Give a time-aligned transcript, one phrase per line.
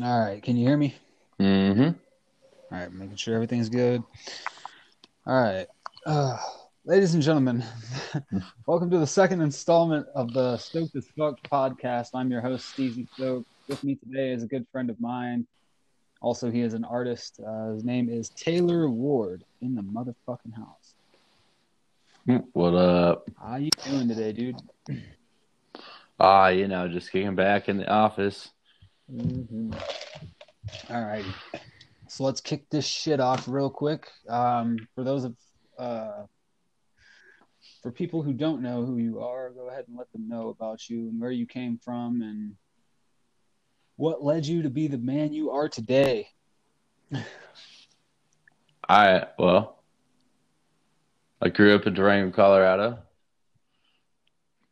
[0.00, 0.94] All right, can you hear me?
[1.38, 1.82] Mm-hmm.
[1.82, 1.92] All
[2.70, 4.02] right, making sure everything's good.
[5.26, 5.66] All right,
[6.06, 6.38] uh,
[6.86, 7.62] ladies and gentlemen,
[8.66, 12.08] welcome to the second installment of the Stoked as Fuck podcast.
[12.14, 13.46] I'm your host, Steezy Stoked.
[13.68, 15.46] With me today is a good friend of mine.
[16.22, 17.38] Also, he is an artist.
[17.46, 20.94] Uh, his name is Taylor Ward in the motherfucking house.
[22.54, 23.28] What up?
[23.38, 24.56] How you doing today, dude?
[26.18, 28.52] Ah, you know, just kicking back in the office.
[29.12, 29.72] Mm-hmm.
[30.90, 31.24] All right.
[32.08, 34.08] So let's kick this shit off real quick.
[34.28, 35.36] Um, for those of
[35.78, 36.22] uh,
[37.82, 40.88] for people who don't know who you are, go ahead and let them know about
[40.88, 42.54] you and where you came from and
[43.96, 46.28] what led you to be the man you are today.
[48.88, 49.82] I well,
[51.40, 52.98] I grew up in Durango, Colorado.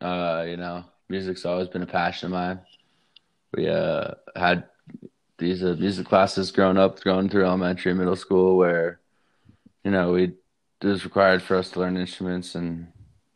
[0.00, 2.60] Uh, you know, music's always been a passion of mine.
[3.52, 4.64] We uh had
[5.38, 9.00] these uh, music classes growing up, going through elementary and middle school, where
[9.84, 10.32] you know we
[10.82, 12.88] it was required for us to learn instruments and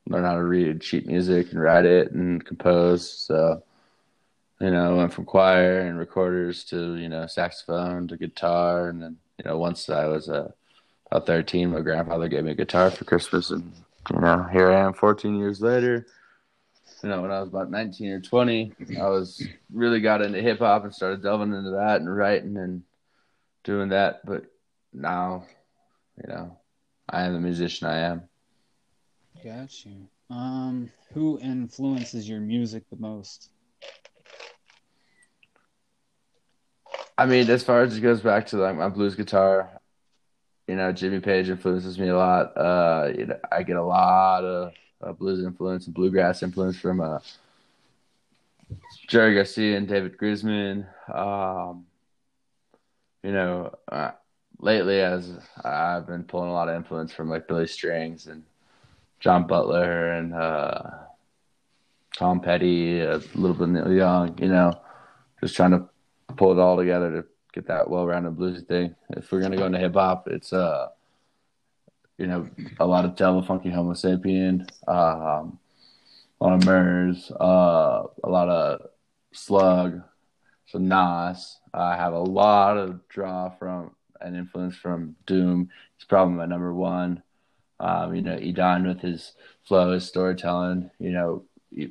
[0.09, 3.11] learn how to read sheet music and write it and compose.
[3.11, 3.63] So
[4.61, 9.03] you know, I went from choir and recorders to you know saxophone to guitar, and
[9.03, 10.53] then you know once I was uh,
[11.11, 13.73] about thirteen, my grandfather gave me a guitar for Christmas, and
[14.13, 16.07] you know here I am, fourteen years later.
[17.05, 20.61] You know, when I was about nineteen or twenty, I was really got into hip
[20.61, 22.83] hop and started delving into that and writing and
[23.63, 24.25] doing that.
[24.25, 24.45] But
[24.91, 25.45] now,
[26.17, 26.57] you know,
[27.07, 28.23] I am the musician I am.
[29.45, 30.09] Got you.
[30.31, 33.51] Um, who influences your music the most?
[37.19, 39.79] I mean, as far as it goes back to like my blues guitar,
[40.67, 42.57] you know, Jimmy Page influences me a lot.
[42.57, 44.73] Uh, you know, I get a lot of
[45.05, 47.19] uh, blues influence and bluegrass influence from uh,
[49.07, 50.87] Jerry Garcia and David Grisman.
[51.13, 51.87] Um,
[53.23, 54.13] you know, uh,
[54.59, 55.33] lately as
[55.65, 58.43] I've been pulling a lot of influence from like Billy Strings and
[59.21, 60.83] John Butler and uh,
[62.17, 64.39] Tom Petty, a little bit Neil Young.
[64.39, 64.81] You know,
[65.41, 65.89] just trying to
[66.37, 68.95] pull it all together to get that well-rounded bluesy thing.
[69.11, 70.89] If we're gonna go into hip hop, it's uh,
[72.19, 72.49] you know,
[72.79, 75.59] a lot of Del Funky Homosapien, um,
[76.41, 78.83] a lot of Murs, uh, a lot of
[79.33, 80.03] Slug,
[80.67, 81.59] so Nas.
[81.73, 85.71] I have a lot of draw from and influence from Doom.
[85.97, 87.23] He's probably my number one.
[87.81, 89.33] Um, you know, Edon with his
[89.65, 90.91] flow, his storytelling.
[90.99, 91.45] You know,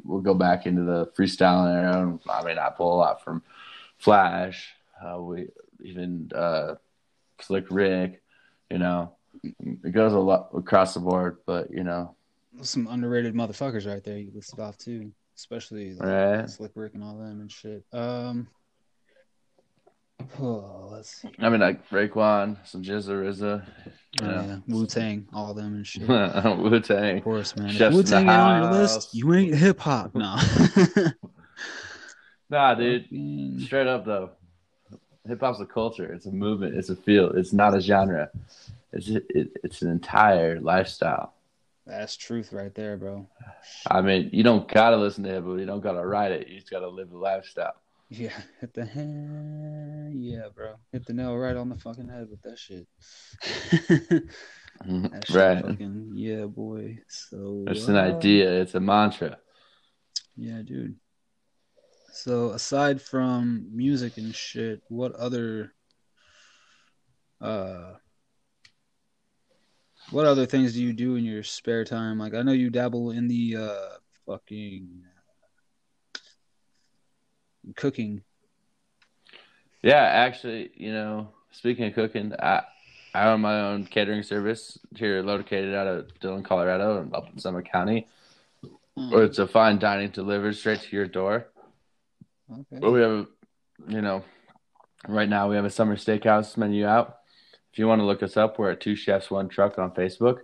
[0.04, 2.20] we'll go back into the freestyling era.
[2.30, 3.44] I mean, I pull a lot from
[3.98, 4.74] Flash.
[5.04, 5.50] Uh, we
[5.82, 6.76] even uh,
[7.42, 8.22] Slick Rick.
[8.70, 11.38] You know, it goes a lot across the board.
[11.46, 12.16] But you know,
[12.62, 16.50] Some underrated motherfuckers right there you listed off too, especially like Right.
[16.50, 17.84] Slick Rick and all them and shit.
[17.92, 18.48] Um,
[20.40, 21.30] oh, let's see.
[21.40, 23.66] I mean, like Raekwon, some GZA RZA,
[24.22, 24.58] Oh, Yeah.
[24.68, 26.08] Wu Tang, all them and shit.
[26.08, 27.18] Wu Tang.
[27.18, 27.70] Of course, man.
[27.70, 30.14] If Chefs in Wu Tang ain't on your list, you ain't hip hop.
[30.16, 30.38] No.
[32.50, 33.06] Nah, dude.
[33.64, 34.30] Straight up though,
[35.28, 36.14] hip hop's a culture.
[36.14, 36.76] It's a movement.
[36.76, 37.32] It's a feel.
[37.32, 38.30] It's not a genre.
[38.94, 41.34] It's it, it's an entire lifestyle.
[41.86, 43.28] That's truth right there, bro.
[43.90, 45.60] I mean, you don't gotta listen to hip hop.
[45.60, 46.48] You don't gotta write it.
[46.48, 47.74] You just gotta live the lifestyle.
[48.10, 48.30] Yeah,
[48.62, 50.14] hit the head.
[50.16, 50.76] Yeah, bro.
[50.92, 52.88] Hit the nail right on the fucking head with that shit.
[54.86, 55.66] that shit right.
[55.66, 57.00] fucking, yeah, boy.
[57.08, 58.62] So It's an uh, idea.
[58.62, 59.38] It's a mantra.
[60.38, 60.96] Yeah, dude.
[62.14, 65.74] So aside from music and shit, what other
[67.42, 67.94] uh
[70.14, 72.20] what other things do you do in your spare time?
[72.20, 75.04] Like I know you dabble in the uh fucking
[77.76, 78.22] cooking.
[79.82, 82.62] Yeah, actually, you know, speaking of cooking, I
[83.14, 87.40] I own my own catering service here, located out of Dillon, Colorado, and up in
[87.40, 88.08] Summit County.
[88.96, 91.48] Where it's a fine dining delivered straight to your door.
[92.52, 92.80] Okay.
[92.80, 93.26] But we have,
[93.88, 94.24] you know,
[95.08, 97.18] right now we have a summer steakhouse menu out.
[97.74, 100.42] If you want to look us up, we're at Two Chefs One Truck on Facebook.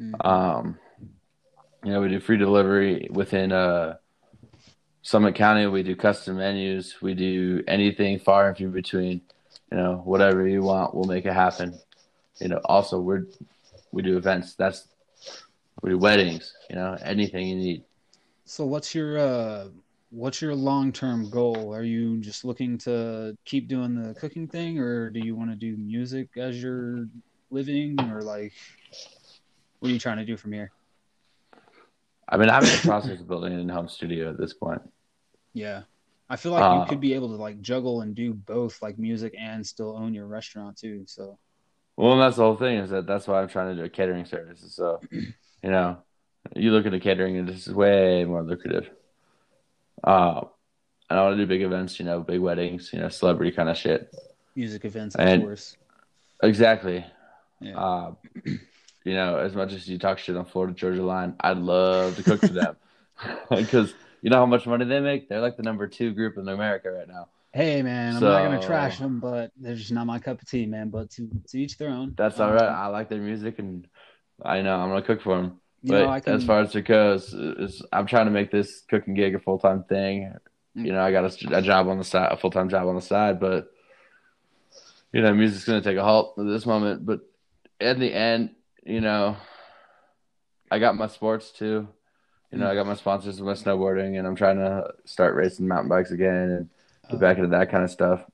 [0.00, 0.26] Mhm.
[0.26, 0.78] Um,
[1.84, 3.98] you know, we do free delivery within uh,
[5.02, 5.68] Summit County.
[5.68, 7.00] We do custom menus.
[7.00, 9.20] We do anything far and few between.
[9.70, 11.78] You know, whatever you want, we'll make it happen.
[12.40, 13.26] You know, also we're
[13.92, 14.56] we do events.
[14.56, 14.88] That's
[15.80, 16.54] we do weddings.
[16.68, 17.84] You know, anything you need.
[18.46, 19.68] So what's your uh
[20.14, 21.74] what's your long-term goal?
[21.74, 25.56] Are you just looking to keep doing the cooking thing or do you want to
[25.56, 27.08] do music as your
[27.50, 28.52] living or like
[29.80, 30.70] what are you trying to do from here?
[32.28, 34.82] I mean, I'm in the process of building an in-home studio at this point.
[35.52, 35.82] Yeah.
[36.30, 38.98] I feel like Uh, you could be able to like juggle and do both, like
[38.98, 41.04] music and still own your restaurant too.
[41.06, 41.38] So
[41.96, 43.88] Well, and that's the whole thing is that that's why I'm trying to do a
[43.88, 44.62] catering service.
[44.62, 45.98] is So, you know,
[46.54, 48.88] you look at the catering and this is way more lucrative.
[50.04, 50.42] Uh,
[51.10, 53.68] and I want to do big events, you know, big weddings, you know, celebrity kind
[53.68, 54.14] of shit.
[54.54, 55.76] music events, and, of course.
[56.42, 57.04] Exactly.
[57.60, 57.78] Yeah.
[57.78, 58.14] Uh,
[58.44, 62.22] you know, as much as you talk shit on Florida Georgia line, I'd love to
[62.22, 62.76] cook for them
[63.50, 65.28] because you know how much money they make.
[65.28, 67.28] They're like the number two group in America right now.
[67.52, 70.66] hey man, I'm not gonna trash them, but they're just not my cup of tea,
[70.66, 70.90] man.
[70.90, 72.14] But to to each their own.
[72.16, 72.62] That's Um, all right.
[72.62, 73.86] I like their music, and
[74.42, 75.60] I know I'm gonna cook for them.
[75.84, 78.80] You But know, can, as far as it goes, is I'm trying to make this
[78.88, 80.32] cooking gig a full time thing.
[80.74, 82.94] You know, I got a, a job on the side, a full time job on
[82.96, 83.70] the side, but
[85.12, 87.04] you know, music's gonna take a halt at this moment.
[87.04, 87.20] But
[87.80, 88.50] in the end,
[88.82, 89.36] you know,
[90.70, 91.86] I got my sports too.
[92.50, 95.68] You know, I got my sponsors with my snowboarding, and I'm trying to start racing
[95.68, 96.68] mountain bikes again and
[97.10, 98.24] get uh, back into that kind of stuff.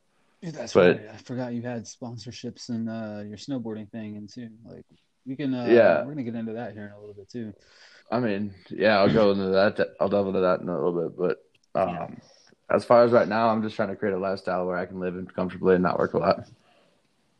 [0.40, 1.08] That's But- right.
[1.12, 4.50] I forgot you had sponsorships in uh, your snowboarding thing, and too.
[4.64, 4.86] Like
[5.30, 5.54] we can.
[5.54, 6.04] Uh, Yeah.
[6.04, 7.54] we're gonna get into that here in a little bit too.
[8.10, 9.94] I mean, yeah, I'll go into that.
[10.00, 11.16] I'll delve into that in a little bit.
[11.16, 12.08] But um, Yeah.
[12.68, 14.98] as far as right now, I'm just trying to create a lifestyle where I can
[14.98, 16.48] live comfortably and not work a lot.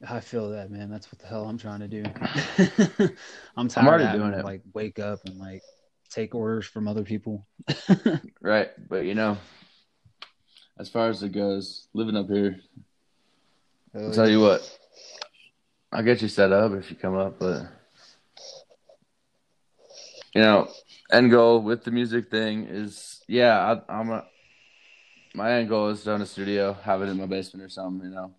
[0.09, 0.89] I feel that, man.
[0.89, 2.05] That's what the hell I'm trying to do.
[3.57, 4.45] I'm tired I'm already of having doing it.
[4.45, 5.63] Like wake up and like
[6.09, 7.47] take orders from other people.
[8.41, 8.71] Right.
[8.89, 9.37] But, you know,
[10.79, 12.61] as far as it goes, living up here,
[13.95, 14.63] I'll tell you what,
[15.93, 17.39] I'll get you set up if you come up.
[17.39, 17.67] But,
[20.35, 20.69] you know,
[21.11, 24.25] end goal with the music thing is, yeah, I, I'm a,
[25.35, 28.09] my end goal is to own a studio, have it in my basement or something,
[28.09, 28.35] you know,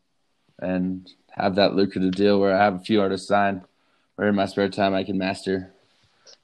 [0.59, 3.61] and have that lucrative deal where I have a few artists signed,
[4.15, 5.73] where in my spare time I can master.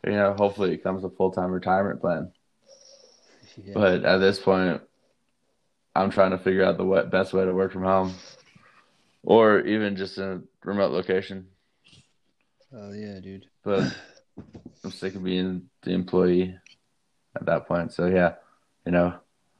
[0.05, 2.31] You know, hopefully it comes a full time retirement plan.
[3.57, 3.73] Yeah.
[3.73, 4.81] But at this point,
[5.95, 8.13] I'm trying to figure out the what, best way to work from home,
[9.23, 11.47] or even just in a remote location.
[12.73, 13.45] oh yeah, dude.
[13.63, 13.95] But
[14.83, 16.56] I'm sick of being the employee
[17.35, 17.94] at that point.
[17.94, 18.35] So yeah,
[18.85, 19.13] you know,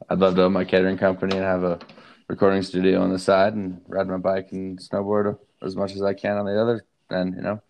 [0.08, 1.78] I'd love to own my catering company and have a
[2.28, 6.14] recording studio on the side and ride my bike and snowboard as much as I
[6.14, 7.34] can on the other end.
[7.36, 7.62] You know,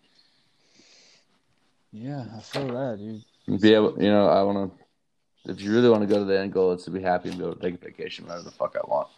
[1.93, 2.99] Yeah, I feel that,
[3.47, 3.61] dude.
[3.61, 4.01] be able.
[4.03, 5.51] You know, I want to.
[5.51, 7.39] If you really want to go to the end goal, it's to be happy and
[7.39, 9.09] be able to take a vacation whenever the fuck I want.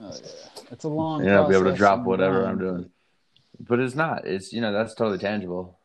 [0.00, 1.24] Oh yeah, it's a long.
[1.24, 2.90] you know, be able to drop whatever I'm doing.
[3.58, 4.26] But it's not.
[4.26, 5.78] It's you know that's totally tangible.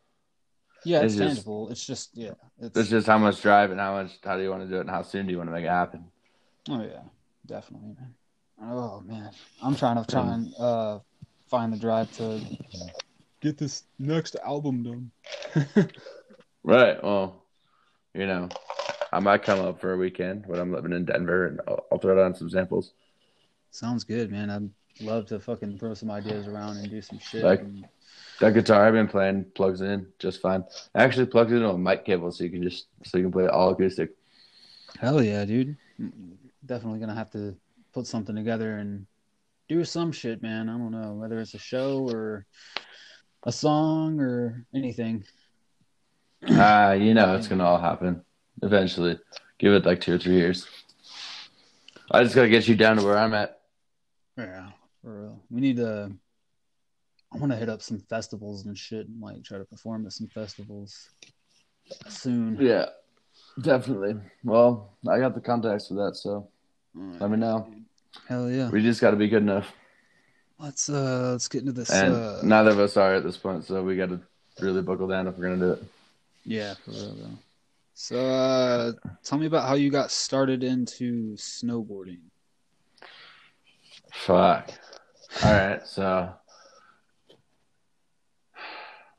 [0.83, 1.69] Yeah, it's, It's just- tangible.
[1.69, 4.49] It's just yeah, it's, It's just how much drive and how much how do you
[4.49, 6.05] want to do it and how soon do you want to make it happen.
[6.69, 7.01] oh yeah,
[7.45, 8.13] definitely, man.
[8.63, 9.31] Oh man,
[9.61, 10.99] I'm trying to try and uh,
[11.47, 12.39] find the drive to
[13.41, 15.87] get this next album done.
[16.63, 17.03] Right.
[17.03, 17.43] Well,
[18.13, 18.49] you know,
[19.11, 21.97] I might come up for a weekend when I'm living in Denver and I'll, I'll
[21.97, 22.93] throw down some samples.
[23.71, 24.49] Sounds good, man.
[24.51, 24.69] I'd
[25.03, 27.43] love to fucking throw some ideas around and do some shit.
[27.43, 27.87] Like- and-
[28.41, 30.63] That guitar I've been playing plugs in just fine.
[30.95, 33.31] I actually plugged it into a mic cable so you can just so you can
[33.31, 34.15] play it all acoustic.
[34.99, 35.77] Hell yeah, dude.
[36.65, 37.55] Definitely gonna have to
[37.93, 39.05] put something together and
[39.69, 40.69] do some shit, man.
[40.69, 42.47] I don't know whether it's a show or
[43.43, 45.23] a song or anything.
[46.49, 48.25] Ah, you know it's gonna all happen
[48.63, 49.19] eventually.
[49.59, 50.67] Give it like two or three years.
[52.09, 53.61] I just gotta get you down to where I'm at.
[54.35, 54.71] Yeah,
[55.03, 55.39] for real.
[55.51, 56.11] We need to.
[57.33, 60.11] I want to hit up some festivals and shit, and like try to perform at
[60.13, 61.09] some festivals
[62.07, 62.57] soon.
[62.59, 62.87] Yeah,
[63.61, 64.15] definitely.
[64.43, 66.49] Well, I got the contacts for that, so
[66.93, 67.67] let me know.
[68.27, 68.69] Hell yeah.
[68.69, 69.73] We just got to be good enough,
[70.59, 71.89] Let's uh let's get into this.
[71.89, 74.19] and uh, neither of us are at this point, so we got to
[74.59, 75.83] really buckle down if we're gonna do it.
[76.45, 77.37] Yeah, for real though.
[77.93, 82.19] So, uh, tell me about how you got started into snowboarding.
[84.11, 84.71] Fuck.
[85.43, 86.33] All right, so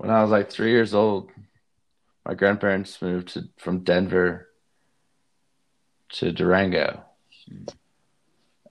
[0.03, 1.31] when I was like three years old,
[2.27, 4.49] my grandparents moved to, from Denver
[6.15, 7.05] to Durango,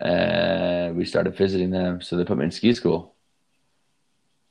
[0.02, 2.02] and we started visiting them.
[2.02, 3.16] So they put me in ski school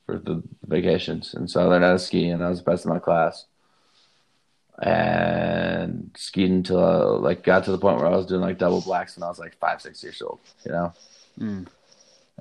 [0.07, 2.85] for the vacations, and so I learned how to ski, and I was the best
[2.85, 3.45] in my class.
[4.81, 8.81] And skied until I, like got to the point where I was doing like double
[8.81, 10.39] blacks when I was like five, six years old.
[10.65, 10.93] You know.
[11.39, 11.67] Mm.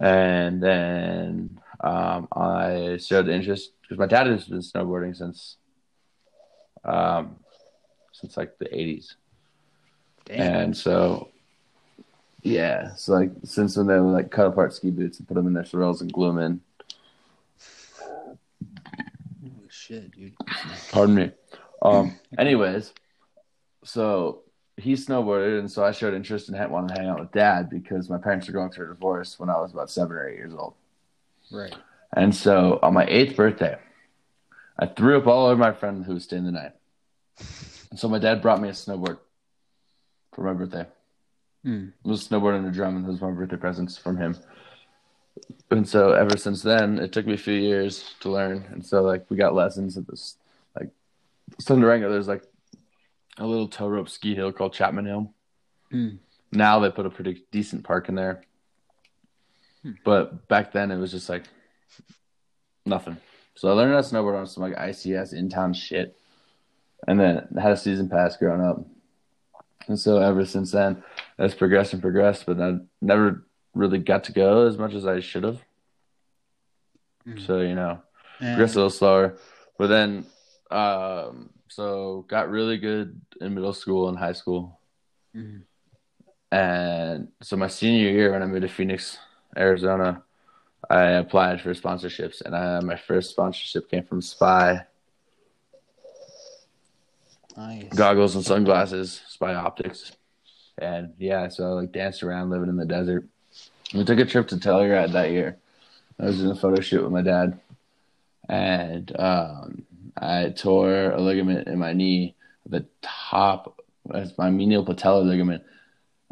[0.01, 5.57] And then um, I showed interest because my dad has been snowboarding since
[6.85, 7.37] um,
[8.13, 9.17] since like the eighties,
[10.31, 11.29] and so
[12.43, 15.47] yeah, so like since when they would like cut apart ski boots and put them
[15.47, 16.61] in their swirls and glue them in.
[19.43, 20.35] Holy shit, dude.
[20.93, 21.31] Pardon me.
[21.83, 22.19] Um.
[22.39, 22.95] Anyways,
[23.85, 24.43] so
[24.81, 28.09] he snowboarded, and so I showed interest and wanted to hang out with dad because
[28.09, 30.55] my parents were going through a divorce when I was about seven or eight years
[30.55, 30.75] old.
[31.51, 31.75] Right.
[32.17, 33.79] And so on my eighth birthday,
[34.79, 36.73] I threw up all over my friend who was staying the night.
[37.91, 39.19] And so my dad brought me a snowboard
[40.33, 40.87] for my birthday.
[41.65, 41.89] Hmm.
[42.05, 44.37] It was a snowboard and a drum, and those were my birthday presents from him.
[45.71, 48.65] And so ever since then, it took me a few years to learn.
[48.71, 50.37] And so like we got lessons at this
[50.79, 50.91] like
[51.63, 52.11] Thunderanga.
[52.11, 52.43] There's like
[53.41, 55.33] a little tow rope ski hill called Chapman Hill.
[55.91, 56.09] Hmm.
[56.53, 58.43] Now they put a pretty decent park in there.
[59.83, 59.93] Hmm.
[60.05, 61.45] But back then it was just like
[62.87, 63.17] nothing.
[63.55, 66.17] So I learned how to snowboard on some like ICS in town shit.
[67.09, 68.85] And then had a season pass growing up.
[69.89, 71.03] And so ever since then,
[71.39, 75.21] it's progressed and progressed, but I never really got to go as much as I
[75.21, 75.65] should have.
[77.27, 77.47] Mm.
[77.47, 78.03] So, you know,
[78.39, 79.37] And- progressed a little slower.
[79.79, 80.27] But then,
[80.71, 84.79] um, so got really good in middle school and high school.
[85.35, 85.63] Mhm.
[86.53, 89.19] And so my senior year, when I moved to Phoenix,
[89.57, 90.23] Arizona,
[90.89, 94.85] I applied for sponsorships, and I, my first sponsorship came from Spy
[97.57, 97.93] Nice.
[97.95, 100.13] goggles and sunglasses, Spy Optics,
[100.79, 103.29] and yeah, so I like danced around living in the desert.
[103.95, 105.59] We took a trip to Telluride that year.
[106.19, 107.61] I was in a photo shoot with my dad,
[108.49, 109.87] and um,
[110.17, 113.81] I tore a ligament in my knee, at the top,
[114.15, 115.63] it's my medial patella ligament,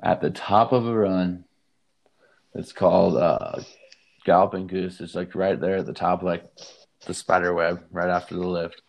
[0.03, 1.45] at the top of a run.
[2.55, 3.61] It's called uh,
[4.25, 5.01] Galloping Goose.
[5.01, 6.45] It's like right there at the top, like
[7.07, 8.83] the spider web, right after the lift.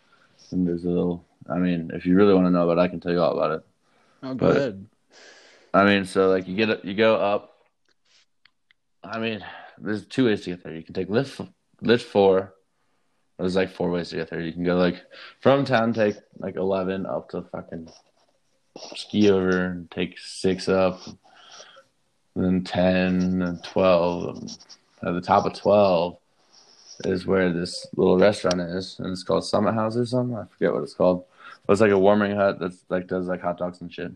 [0.52, 1.26] And there's a little.
[1.50, 3.38] I mean, if you really want to know about it, I can tell you all
[3.38, 3.66] about it.
[4.24, 4.86] Oh, but- ahead.
[5.74, 7.58] I mean, so like you get up, you go up.
[9.04, 9.46] I mean,
[9.78, 10.74] there's two ways to get there.
[10.74, 11.40] You can take lift
[11.82, 12.54] lift four.
[13.40, 14.42] There's like four ways to get there.
[14.42, 15.02] You can go like
[15.40, 17.90] from town, take like eleven up to fucking
[18.96, 21.02] ski over and take six up,
[22.36, 24.38] and then ten and twelve.
[24.38, 24.58] And
[25.02, 26.18] at the top of twelve
[27.06, 30.38] is where this little restaurant is, and it's called Summit House or something.
[30.38, 31.24] I forget what it's called.
[31.66, 34.12] But it's like a warming hut that's like does like hot dogs and shit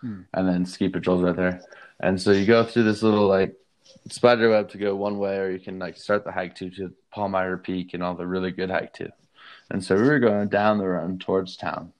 [0.00, 0.20] hmm.
[0.34, 1.62] and then ski patrols right there.
[2.00, 3.54] And so you go through this little like
[4.08, 6.92] spider web to go one way, or you can like start the hike to to
[7.10, 9.10] Palmyra Peak and all the really good hike too.
[9.70, 11.92] And so we were going down the run towards town,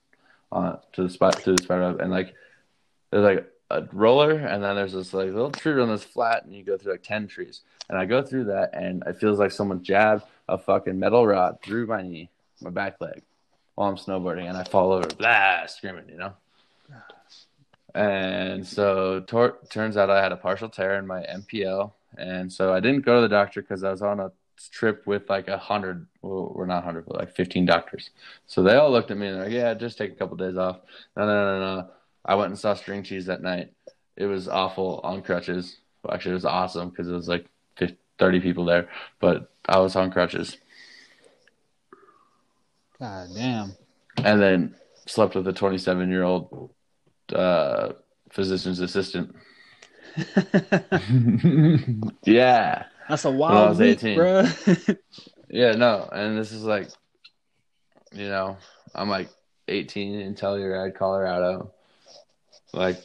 [0.50, 2.34] uh, to the spot to the spider web, and like
[3.10, 6.54] there's like a roller, and then there's this like little tree run that's flat, and
[6.54, 7.60] you go through like ten trees.
[7.88, 11.58] And I go through that, and it feels like someone jabbed a fucking metal rod
[11.62, 12.30] through my knee,
[12.60, 13.22] my back leg,
[13.74, 16.32] while I'm snowboarding, and I fall over, blah, screaming, you know.
[17.94, 22.72] And so tor- turns out I had a partial tear in my MPL, and so
[22.72, 24.30] I didn't go to the doctor because I was on a
[24.70, 28.10] trip with like a hundred, well, we're not hundred, but like fifteen doctors.
[28.46, 30.56] So they all looked at me and they're like, "Yeah, just take a couple days
[30.56, 30.80] off."
[31.16, 31.88] No, no, no, no.
[32.24, 33.72] I went and saw String Cheese that night.
[34.16, 35.78] It was awful on crutches.
[36.02, 39.78] Well, actually, it was awesome because it was like 50, 30 people there, but I
[39.78, 40.56] was on crutches.
[42.98, 43.72] God damn.
[44.18, 44.74] and then
[45.06, 46.70] slept with a 27 year old
[47.32, 47.92] uh,
[48.30, 49.34] physician's assistant.
[52.24, 54.16] yeah, That's a wild week, 18.
[54.16, 54.48] bro.
[55.48, 56.88] yeah, no, and this is like,
[58.12, 58.56] you know,
[58.94, 59.30] I'm like
[59.68, 61.72] 18 in Telluride, Colorado.
[62.72, 62.98] Like,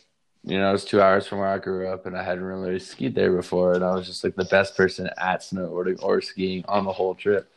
[0.43, 3.15] you know, it's two hours from where I grew up, and I hadn't really skied
[3.15, 6.85] there before, and I was just like the best person at snowboarding or skiing on
[6.85, 7.51] the whole trip.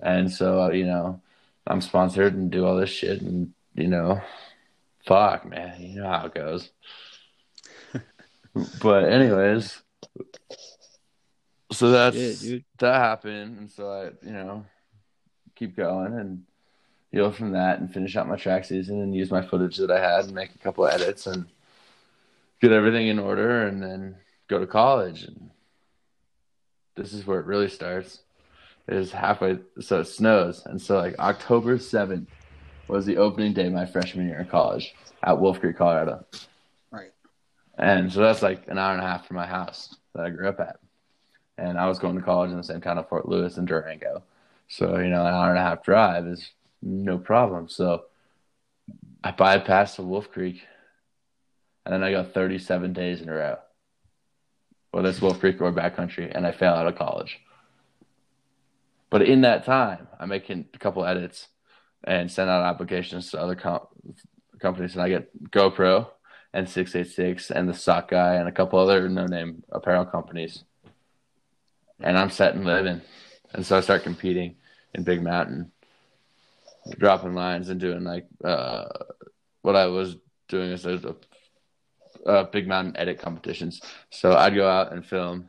[0.00, 1.20] And so, you know,
[1.66, 4.20] I'm sponsored and do all this shit, and you know,
[5.06, 6.70] fuck, man, you know how it goes.
[8.82, 9.80] but anyways,
[11.72, 12.40] so that's
[12.78, 14.66] that happened, and so I, you know,
[15.54, 16.44] keep going and
[17.10, 20.00] heal from that, and finish out my track season, and use my footage that I
[20.00, 21.46] had, and make a couple edits, and
[22.60, 24.16] get everything in order, and then
[24.48, 25.22] go to college.
[25.22, 25.50] And
[26.96, 28.20] this is where it really starts.
[28.86, 32.28] It is halfway, so it snows, and so like October seventh
[32.88, 36.24] was the opening day of my freshman year in college at Wolf Creek, Colorado.
[36.90, 37.12] Right.
[37.76, 40.48] And so that's like an hour and a half from my house that I grew
[40.48, 40.78] up at.
[41.58, 44.22] And I was going to college in the same town of Fort Lewis and Durango.
[44.68, 46.50] So, you know, an hour and a half drive is
[46.82, 47.68] no problem.
[47.68, 48.04] So
[49.22, 50.62] I bypassed the Wolf Creek
[51.84, 53.56] and then I go 37 days in a row.
[54.90, 57.38] Whether it's Wolf Creek or backcountry, and I fail out of college.
[59.10, 61.48] But in that time, I'm making a couple edits
[62.04, 63.86] and send out applications to other com-
[64.58, 66.08] companies, and I get GoPro
[66.52, 70.64] and 686 and the Sock Guy and a couple other no name apparel companies.
[72.00, 73.00] And I'm set and living.
[73.52, 74.56] And so I start competing
[74.94, 75.72] in Big Mountain,
[76.98, 78.86] dropping lines and doing like uh,
[79.62, 80.16] what I was
[80.48, 81.16] doing is a
[82.26, 83.80] uh, big mountain edit competitions.
[84.10, 85.48] So I'd go out and film,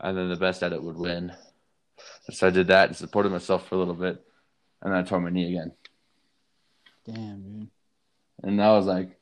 [0.00, 1.32] and then the best edit would win.
[2.30, 4.24] So I did that and supported myself for a little bit,
[4.82, 5.72] and then I tore my knee again.
[7.04, 7.68] Damn, dude.
[8.42, 9.18] And that was like,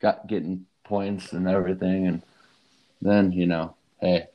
[0.00, 2.22] got getting points and everything, and
[3.00, 4.26] then you know, hey,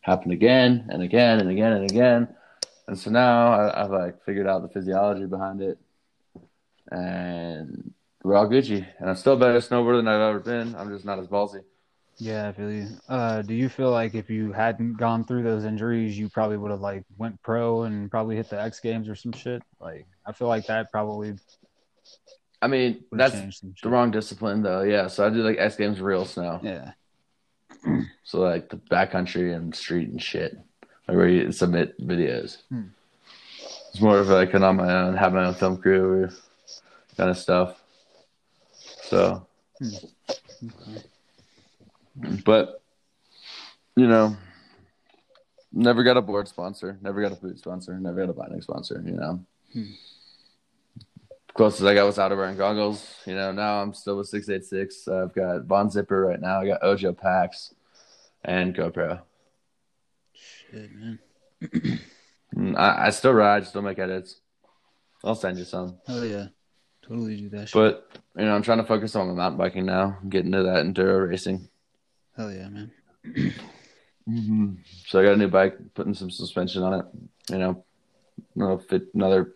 [0.00, 2.28] happened again and again and again and again,
[2.86, 5.78] and so now I, I've like figured out the physiology behind it,
[6.90, 8.84] and we're all Gucci.
[8.98, 10.74] And I'm still better snowboarder than I've ever been.
[10.74, 11.62] I'm just not as ballsy.
[12.18, 12.88] Yeah, I feel you.
[13.08, 16.70] Uh, do you feel like if you hadn't gone through those injuries, you probably would
[16.70, 19.62] have like went pro and probably hit the X Games or some shit?
[19.80, 21.36] Like, I feel like that probably
[22.62, 23.82] I mean, that's changed some shit.
[23.82, 24.82] the wrong discipline though.
[24.82, 26.60] Yeah, so I do like X Games real snow.
[26.62, 26.92] Yeah,
[28.22, 30.56] So like the backcountry and street and shit,
[31.08, 32.58] like where you submit videos.
[32.68, 32.82] Hmm.
[33.90, 36.30] It's more of like an on my own, have my own film crew, or
[37.16, 37.80] kind of stuff.
[39.04, 39.46] So,
[39.82, 41.02] Okay.
[42.44, 42.82] But
[43.96, 44.36] you know,
[45.72, 49.02] never got a board sponsor, never got a food sponsor, never got a binding sponsor.
[49.04, 49.90] You know, Hmm.
[51.54, 53.16] closest I got was outerwear and goggles.
[53.26, 55.06] You know, now I'm still with six eight six.
[55.08, 56.60] I've got Von Zipper right now.
[56.60, 57.74] I got Ojo packs
[58.44, 59.20] and GoPro.
[60.32, 61.18] shit, man.
[62.54, 64.40] Mm, I, I still ride, still make edits.
[65.24, 65.98] I'll send you some.
[66.06, 66.48] Hell yeah,
[67.02, 67.72] totally do that shit.
[67.74, 71.28] But you know, I'm trying to focus on mountain biking now, getting to that enduro
[71.28, 71.68] racing.
[72.36, 72.90] Hell yeah, man.
[74.28, 74.70] Mm-hmm.
[75.06, 77.06] So I got a new bike, putting some suspension on it.
[77.50, 77.84] You know,
[78.60, 79.54] I'll fit another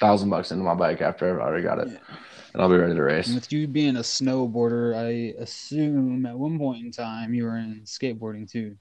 [0.00, 2.16] thousand bucks into my bike after I've already got it, Yeah.
[2.52, 3.26] and I'll be ready to race.
[3.26, 7.56] And with you being a snowboarder, I assume at one point in time you were
[7.58, 8.76] in skateboarding too.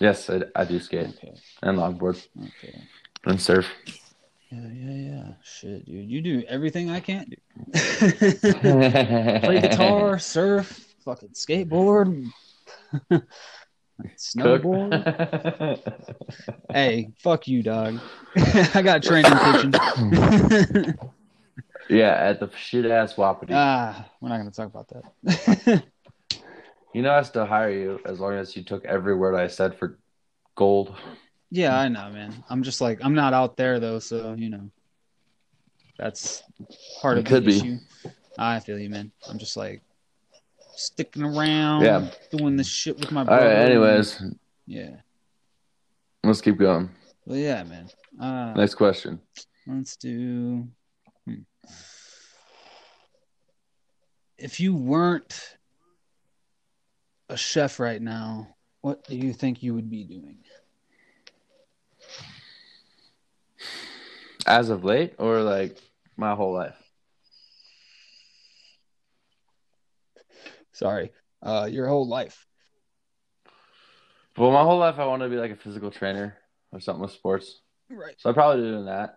[0.00, 1.34] Yes, I, I do skate Okay.
[1.62, 2.82] and longboard Okay.
[3.26, 3.66] and surf.
[4.50, 5.32] Yeah, yeah, yeah.
[5.42, 6.10] Shit, dude.
[6.10, 7.36] You do everything I can't do.
[7.72, 12.26] Play Play guitar, surf, fucking skateboard,
[14.16, 15.78] snowboard.
[16.72, 17.98] Hey, fuck you, dog.
[18.74, 19.72] I got training kitchen.
[21.90, 23.52] yeah, at the shit ass Wapiti.
[23.54, 25.82] ah, we're not gonna talk about that.
[26.94, 29.76] you know, I still hire you as long as you took every word I said
[29.78, 29.98] for
[30.54, 30.94] gold.
[31.50, 32.42] yeah, I know, man.
[32.48, 34.70] I'm just like I'm not out there though, so you know,
[35.98, 36.42] that's
[37.02, 37.56] part You of the be.
[37.58, 37.78] issue.
[38.38, 39.12] I feel you, man.
[39.28, 39.82] I'm just like
[40.76, 42.10] sticking around, Yeah.
[42.36, 43.46] doing this shit with my All brother.
[43.46, 43.56] right.
[43.70, 44.22] Anyways,
[44.66, 44.96] yeah.
[46.24, 46.90] let's keep going.
[47.24, 47.88] Well, yeah, man.
[48.20, 49.20] Uh, Next question.
[49.66, 50.66] Let's do.
[51.26, 51.34] hmm.
[54.38, 55.56] If you weren't
[57.28, 60.38] a chef right now, what do you think you would be doing?
[64.46, 65.78] As of late, or like
[66.16, 66.81] my whole life?
[70.82, 71.12] Sorry,
[71.44, 72.44] uh, your whole life.
[74.36, 76.36] Well, my whole life I wanted to be like a physical trainer
[76.72, 77.60] or something with sports.
[77.88, 78.16] Right.
[78.18, 79.14] So I'm probably doing that.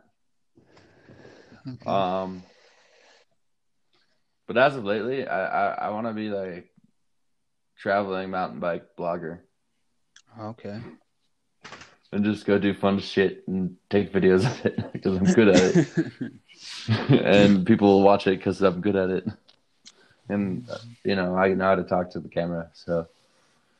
[1.67, 1.89] Okay.
[1.89, 2.43] Um,
[4.45, 6.69] but as of lately, I I, I want to be like
[7.79, 9.39] traveling mountain bike blogger
[10.39, 10.79] okay.
[12.11, 15.75] and just go do fun shit and take videos of it because I'm good at
[15.75, 15.89] it,
[17.25, 19.25] and people will watch it because I'm good at it,
[20.29, 20.67] and
[21.03, 23.07] you know I know how to talk to the camera, so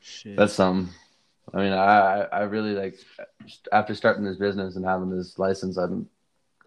[0.00, 0.36] Shit.
[0.36, 0.92] that's something.
[1.52, 2.98] I mean, I I really like
[3.72, 5.86] after starting this business and having this license, I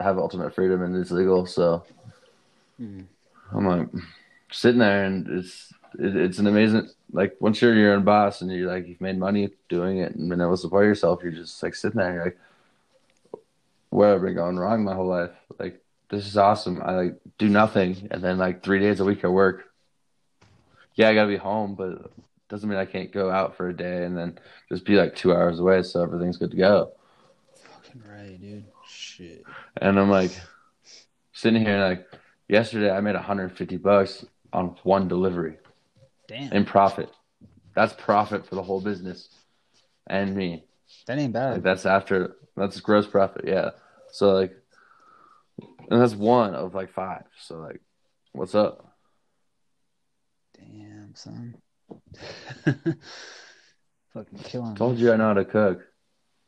[0.01, 1.83] have ultimate freedom and it's legal, so.
[2.77, 3.01] Hmm.
[3.51, 3.87] I'm like
[4.51, 8.51] sitting there, and it's it, it's an amazing like once you're your own boss and
[8.51, 11.61] you're like you've made money doing it and been able to support yourself, you're just
[11.63, 12.37] like sitting there, and you're like,
[13.89, 15.31] where have I been going wrong my whole life?
[15.57, 16.81] Like this is awesome.
[16.83, 19.65] I like do nothing, and then like three days a week I work.
[20.99, 22.11] Yeah, I gotta be home, but
[22.49, 25.31] doesn't mean I can't go out for a day and then just be like two
[25.33, 26.91] hours away, so everything's good to go.
[27.55, 28.65] Fucking right, dude.
[28.85, 29.45] Shit.
[29.77, 30.31] And I'm like
[31.31, 32.05] sitting here like
[32.49, 35.55] yesterday I made 150 bucks on one delivery.
[36.27, 36.51] Damn.
[36.51, 37.09] in profit.
[37.75, 39.29] That's profit for the whole business
[40.07, 40.65] and me.
[41.07, 41.63] that ain't Like bad.
[41.63, 43.69] that's after that's gross profit, yeah.
[44.11, 44.53] So like,
[45.89, 47.23] and that's one of like five.
[47.39, 47.79] So like,
[48.33, 48.88] what's up?
[50.59, 51.55] Damn, son.
[54.13, 54.75] Fucking killing.
[54.75, 55.03] Told me.
[55.03, 55.81] you I know how to cook.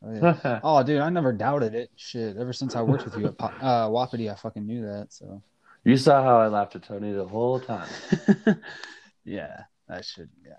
[0.04, 0.60] Oh, yeah.
[0.64, 1.92] Oh, dude, I never doubted it.
[1.96, 5.08] Shit, ever since I worked with you at uh, Wapiti, I fucking knew that.
[5.10, 5.42] So,
[5.84, 7.88] you saw how I laughed at Tony the whole time.
[9.24, 10.30] yeah, that should.
[10.44, 10.54] Yeah,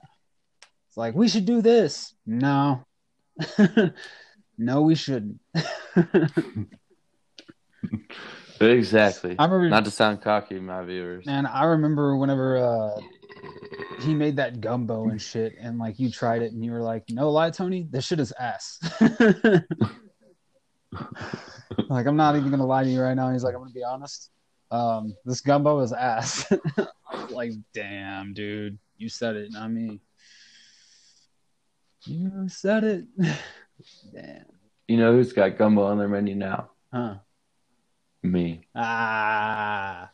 [0.88, 2.14] it's like we should do this.
[2.24, 2.84] No,
[4.58, 5.40] no, we shouldn't.
[8.60, 9.34] Exactly.
[9.38, 11.26] I remember, Not to sound cocky, my viewers.
[11.26, 11.46] man.
[11.46, 13.00] I remember whenever uh,
[14.00, 17.04] he made that gumbo and shit, and like you tried it and you were like,
[17.10, 18.78] "No lie, Tony, this shit is ass."
[21.88, 23.30] like I'm not even gonna lie to you right now.
[23.32, 24.30] He's like, I'm gonna be honest.
[24.70, 26.50] Um, this gumbo is ass.
[27.30, 30.00] Like, damn, dude, you said it, not me.
[32.06, 33.04] You said it.
[34.12, 34.46] damn.
[34.88, 36.70] You know who's got gumbo on their menu now?
[36.92, 37.16] Huh.
[38.22, 38.66] Me.
[38.74, 40.10] Ah.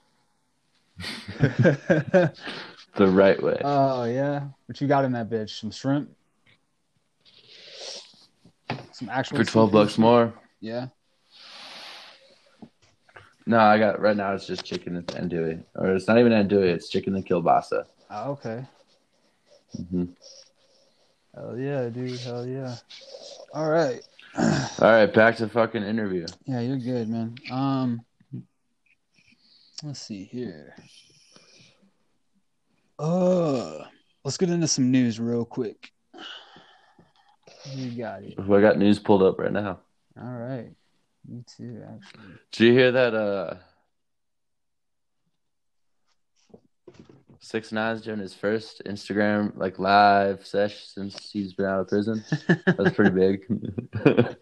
[2.99, 3.61] The right way.
[3.65, 4.49] oh yeah.
[4.67, 5.61] What you got in that bitch?
[5.61, 6.11] Some shrimp?
[8.93, 10.35] Some actual For twelve bucks more.
[10.61, 10.89] Yeah.
[13.47, 14.35] No, I got right now.
[14.35, 16.75] It's just chicken and andouille, or it's not even andouille.
[16.75, 17.85] It's chicken and kielbasa.
[18.11, 18.67] Oh, okay.
[19.91, 20.07] hmm
[21.37, 22.19] Hell yeah, dude.
[22.19, 22.75] Hell yeah.
[23.55, 24.01] All right.
[24.39, 26.27] All right, back to fucking interview.
[26.47, 27.37] Yeah, you're good, man.
[27.51, 28.05] Um,
[29.85, 30.75] let's see here.
[32.99, 33.85] Uh,
[34.25, 35.93] let's get into some news real quick.
[37.75, 38.35] You got it.
[38.39, 39.81] I got news pulled up right now.
[40.21, 40.71] All right.
[41.27, 42.35] Me too, actually.
[42.53, 43.15] Did you hear that?
[43.15, 43.55] Uh,
[47.41, 52.23] Six Nine's doing his first Instagram like live sesh since he's been out of prison.
[52.67, 53.45] That's pretty big.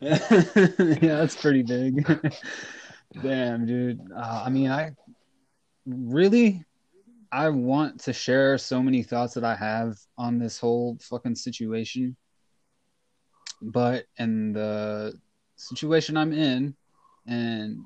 [0.00, 2.04] yeah, that's pretty big.
[3.22, 4.00] Damn, dude.
[4.14, 4.92] Uh, I mean, I
[5.86, 6.64] really,
[7.32, 12.14] I want to share so many thoughts that I have on this whole fucking situation,
[13.62, 15.18] but in the
[15.56, 16.76] situation I'm in,
[17.26, 17.78] and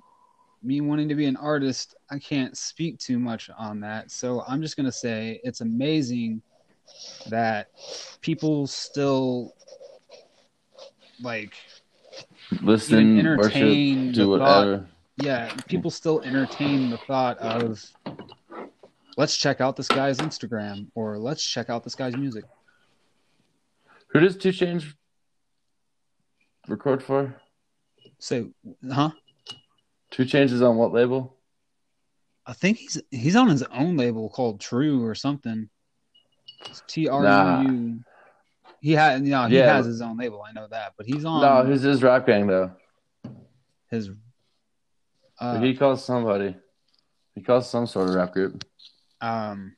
[0.64, 4.10] me wanting to be an artist, I can't speak too much on that.
[4.10, 6.42] So I'm just gonna say it's amazing
[7.28, 7.68] that
[8.22, 9.54] people still
[11.22, 11.54] like
[12.62, 14.86] Listen, entertain worship, the do whatever.
[15.18, 17.84] yeah, people still entertain the thought of
[19.16, 22.44] let's check out this guy's Instagram or let's check out this guy's music.
[24.08, 24.84] Who does 2 Chainz
[26.68, 27.34] record for?
[28.18, 28.46] Say,
[28.90, 29.10] huh?
[30.12, 31.34] 2 Chainz is on what label?
[32.48, 35.68] I think he's he's on his own label called True or something.
[36.86, 37.24] T R
[37.64, 38.00] U U.
[38.80, 39.74] He had no, he Yeah.
[39.74, 40.42] has his own label.
[40.48, 42.70] I know that, but he's on no, who's his rap gang though?
[43.90, 44.10] his.
[45.40, 46.54] Uh, he calls somebody.
[47.34, 48.64] He calls some sort of rap group.
[49.20, 49.76] Um,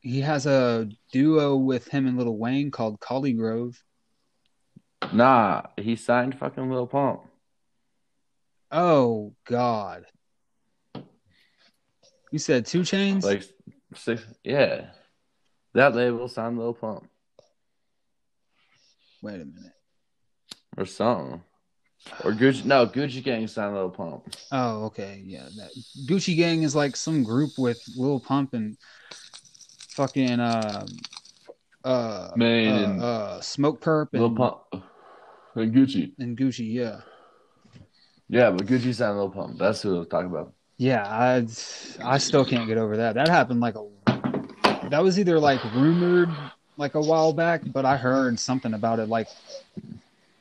[0.00, 3.82] he has a duo with him and Lil Wayne called Collie Grove.
[5.12, 7.22] Nah, he signed fucking Lil Pump.
[8.70, 10.04] Oh God!
[12.30, 13.24] You said 2 Chainz.
[13.24, 13.44] Like
[13.94, 14.90] six, yeah.
[15.74, 17.08] That label signed Lil Pump
[19.22, 19.72] Wait a minute.
[20.76, 21.42] or something.
[22.24, 22.64] Or Gucci.
[22.64, 24.34] No, Gucci Gang signed Lil Pump.
[24.52, 25.48] Oh, okay, yeah.
[25.56, 25.70] That
[26.08, 28.76] Gucci Gang is like some group with Lil Pump and
[29.90, 30.86] fucking uh
[31.84, 34.84] uh uh, and uh Smokepurpp and, Lil Pump
[35.54, 36.12] and Gucci.
[36.18, 36.72] and Gucci.
[36.72, 37.00] Yeah,
[38.28, 39.58] Yeah, but Gucci signed Lil Pump.
[39.58, 40.52] That's who I was talking about.
[40.78, 41.06] yeah.
[41.06, 41.46] I
[42.04, 43.14] I still can't get over that.
[43.14, 43.86] That happened like a
[44.88, 46.30] that was either like rumored
[46.76, 49.28] like a while back, but I heard something about it like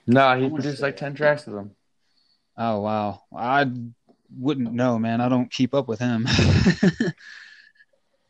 [0.10, 1.72] Nah, he produced like ten tracks of them.
[2.58, 3.72] oh wow, I
[4.38, 5.22] wouldn't know, man.
[5.22, 6.28] I don't keep up with him.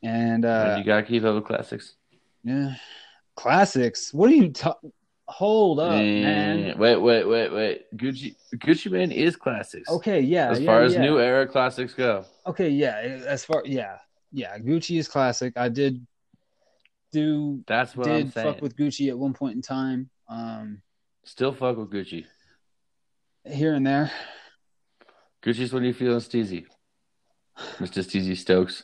[0.03, 1.95] and uh you gotta keep up with classics.
[2.43, 2.75] Yeah.
[3.35, 4.13] Classics.
[4.13, 4.77] What are you ta-
[5.27, 6.79] Hold up, And- man.
[6.79, 7.85] Wait, wait, wait, wait.
[7.95, 9.89] Gucci Gucci Man is classics.
[9.89, 10.49] Okay, yeah.
[10.49, 11.01] As yeah, far as yeah.
[11.01, 12.25] new era classics go.
[12.47, 12.97] Okay, yeah.
[13.27, 13.97] As far yeah.
[14.31, 15.53] Yeah, Gucci is classic.
[15.55, 16.05] I did
[17.11, 18.53] do That's what I'm did saying.
[18.53, 20.09] fuck with Gucci at one point in time.
[20.29, 20.81] Um
[21.29, 22.25] Still fuck with Gucci.
[23.45, 24.11] here and there.
[25.43, 26.65] Gucci's when you feeling steezy.
[27.77, 28.03] Mr.
[28.03, 28.81] Steezy Stokes.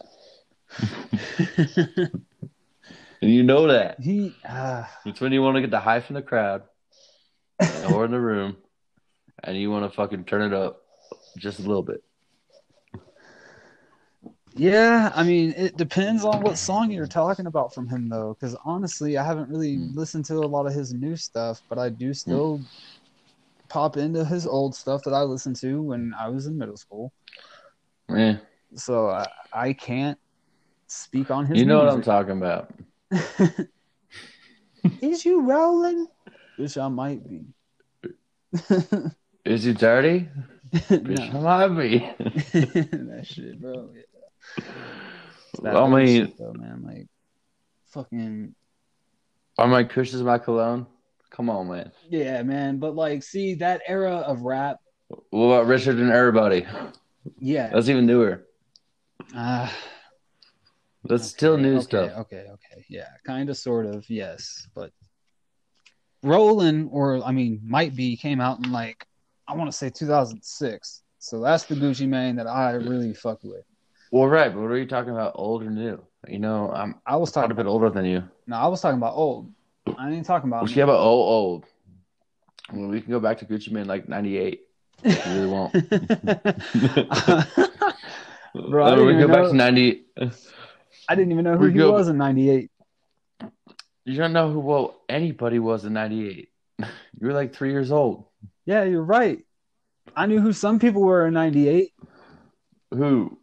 [3.22, 4.00] And you know that.
[4.00, 6.62] he uh, It's when you want to get the high from the crowd
[7.90, 8.58] or in the room
[9.42, 10.84] and you want to fucking turn it up
[11.40, 12.04] just a little bit.
[14.58, 18.34] Yeah, I mean, it depends on what song you're talking about from him, though.
[18.40, 19.94] Because honestly, I haven't really Hmm.
[19.94, 22.62] listened to a lot of his new stuff, but I do still
[23.68, 27.12] pop into his old stuff that I listened to when I was in middle school.
[28.10, 28.38] Yeah.
[28.76, 30.18] So I, I can't
[30.88, 31.60] speak on his.
[31.60, 32.74] You know what I'm talking about.
[35.02, 36.08] Is you rolling?
[36.58, 37.44] Bitch, I might be.
[39.46, 40.30] Is you dirty?
[40.74, 41.48] Bitch, no.
[41.48, 42.00] I might be.
[42.30, 43.90] that shit, bro.
[44.58, 44.64] Yeah.
[45.54, 47.08] It's that I mean, shit, though, man, like
[47.88, 48.56] fucking
[49.58, 50.86] are my cushions my cologne?
[51.30, 51.92] Come on, man.
[52.10, 52.78] yeah, man.
[52.78, 54.78] But like, see that era of rap,
[55.30, 56.66] What about Richard and Everybody?
[57.40, 57.70] yeah.
[57.74, 58.46] That's even newer.
[59.36, 59.70] Uh,
[61.06, 62.12] That's still new okay, stuff.
[62.20, 64.92] Okay, okay, yeah, kind of, sort of, yes, but
[66.24, 69.06] Rolling, or I mean, might be, came out in like
[69.48, 71.04] I want to say 2006.
[71.20, 73.66] So that's the Gucci Mane that I really fuck with.
[74.16, 76.02] Well, right, but what are you talking about, old or new?
[76.26, 78.24] You know, I'm I was talking a bit older than you.
[78.48, 79.52] no, I was talking about old.
[79.98, 80.62] I ain't talking about.
[80.62, 81.66] What you about old, old?
[82.72, 84.62] Well, we can go back to Gucci Mane like '98.
[85.04, 85.74] You really won't.
[88.54, 90.06] Bro, I didn't we even go back know- to '90.
[91.10, 92.72] I didn't even know who We he go- was in '98.
[94.06, 96.48] You don't know who well anybody was in '98.
[96.80, 96.88] You
[97.20, 98.24] were like three years old.
[98.66, 99.44] Yeah, you're right.
[100.16, 101.92] I knew who some people were in '98.
[102.92, 103.38] Who?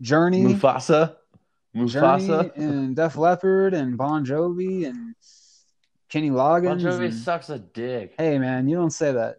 [0.00, 1.16] Journey, Mufasa.
[1.74, 2.26] Mufasa.
[2.26, 5.14] Journey, and Def Leppard, and Bon Jovi, and
[6.08, 6.64] Kenny Loggins.
[6.64, 8.14] Bon Jovi and- sucks a dick.
[8.18, 9.38] Hey, man, you don't say that.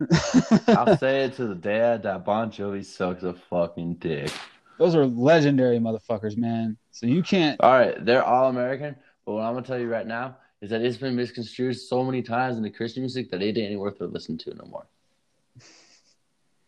[0.68, 4.32] I'll say it to the dad that Bon Jovi sucks a fucking dick.
[4.78, 6.76] Those are legendary motherfuckers, man.
[6.90, 7.60] So you can't.
[7.60, 10.82] All right, they're all American, but what I'm gonna tell you right now is that
[10.82, 14.06] it's been misconstrued so many times in the Christian music that it ain't worth to
[14.06, 14.86] listen to no more.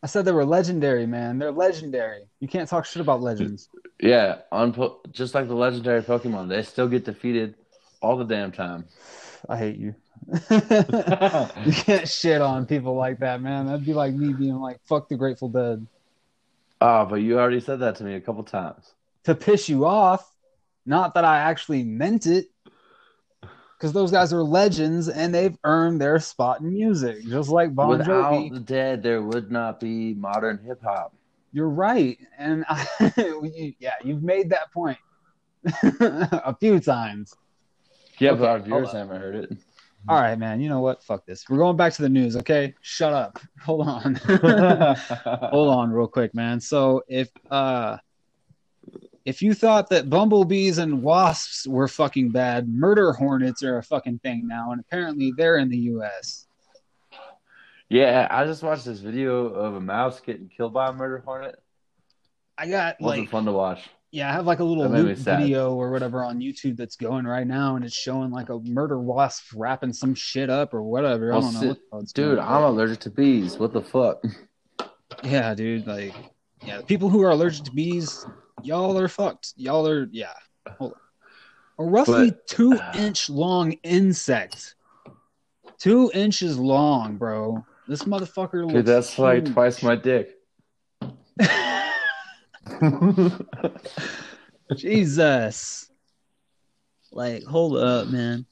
[0.04, 1.38] I said they were legendary, man.
[1.38, 2.24] They're legendary.
[2.38, 3.70] You can't talk shit about legends.
[3.98, 7.54] Yeah, on po- just like the legendary Pokemon, they still get defeated
[8.02, 8.84] all the damn time.
[9.48, 9.94] I hate you.
[10.50, 13.64] you can't shit on people like that, man.
[13.64, 15.86] That'd be like me being like, "Fuck the Grateful Dead."
[16.82, 18.92] Oh, but you already said that to me a couple times.
[19.24, 20.30] To piss you off,
[20.84, 22.50] not that I actually meant it,
[23.78, 27.88] because those guys are legends and they've earned their spot in music, just like Bon
[27.88, 28.52] Without Jovi.
[28.52, 31.14] the dead, there would not be modern hip hop.
[31.52, 32.86] You're right, and I,
[33.78, 34.98] yeah, you've made that point
[35.82, 37.34] a few times.
[38.18, 39.52] Yeah, Okay, but our viewers haven't heard it.
[40.08, 40.60] All right, man.
[40.60, 41.02] You know what?
[41.02, 41.48] Fuck this.
[41.48, 42.36] We're going back to the news.
[42.36, 43.38] Okay, shut up.
[43.64, 44.16] Hold on.
[44.16, 46.60] Hold on, real quick, man.
[46.60, 47.96] So if uh,
[49.24, 54.18] if you thought that bumblebees and wasps were fucking bad, murder hornets are a fucking
[54.20, 56.46] thing now, and apparently they're in the U.S.
[57.88, 61.56] yeah, I just watched this video of a mouse getting killed by a murder hornet.
[62.58, 63.88] I got Wasn't like, fun to watch.
[64.12, 66.76] yeah, I have like a little That made me loop video or whatever on YouTube
[66.76, 70.72] that's going right now, and it's showing like a murder wasp wrapping some shit up
[70.74, 71.32] or whatever.
[71.32, 71.76] I don't know.
[71.90, 73.58] what Dude, I'm but- allergic to bees.
[73.58, 74.22] What the fuck?
[75.22, 75.86] Yeah, dude.
[75.86, 76.14] Like,
[76.64, 78.24] yeah, people who are allergic to bees,
[78.62, 79.52] y'all are fucked.
[79.56, 80.32] Y'all are, yeah.
[80.78, 80.98] Hold on.
[81.86, 84.74] A roughly But- two inch long insect.
[85.78, 87.64] Two inches long, bro.
[87.88, 88.72] This motherfucker looks.
[88.74, 90.38] Dude, that's like twice my dick.
[94.76, 95.90] Jesus.
[97.12, 98.46] Like, hold up, man.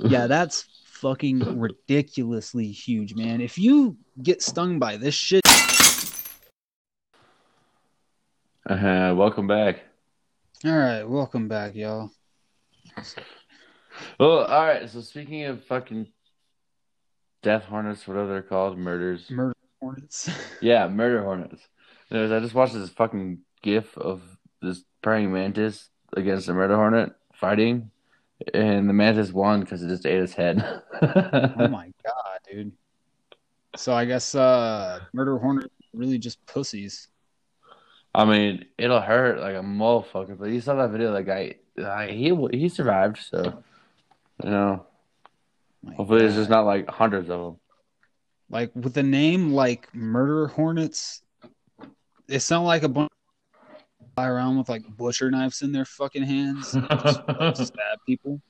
[0.00, 3.40] Yeah, that's fucking ridiculously huge, man.
[3.40, 5.42] If you get stung by this shit,
[8.70, 9.12] Uh-huh.
[9.16, 9.80] Welcome back.
[10.64, 12.12] all right, welcome back, y'all.
[14.20, 14.88] Well, all right.
[14.88, 16.06] So speaking of fucking
[17.42, 19.28] death hornets, whatever they're called, murders.
[19.28, 20.30] Murder hornets.
[20.60, 21.66] Yeah, murder hornets.
[22.12, 24.22] Anyways, I just watched this fucking gif of
[24.62, 27.90] this praying mantis against a murder hornet fighting,
[28.54, 30.62] and the mantis won because it just ate his head.
[31.02, 32.70] oh my god, dude.
[33.74, 37.08] So I guess uh murder hornet really just pussies.
[38.14, 40.38] I mean, it'll hurt like a motherfucker.
[40.38, 43.18] But you saw that video, that guy, uh, he he survived.
[43.18, 43.62] So,
[44.42, 44.86] you know,
[45.82, 47.56] My hopefully it's just not like hundreds of them.
[48.50, 51.22] like with a name like murder hornets.
[52.26, 53.10] They sound like a bunch
[54.14, 57.20] fly around with like butcher knives in their fucking hands, and just
[57.72, 58.40] stab people,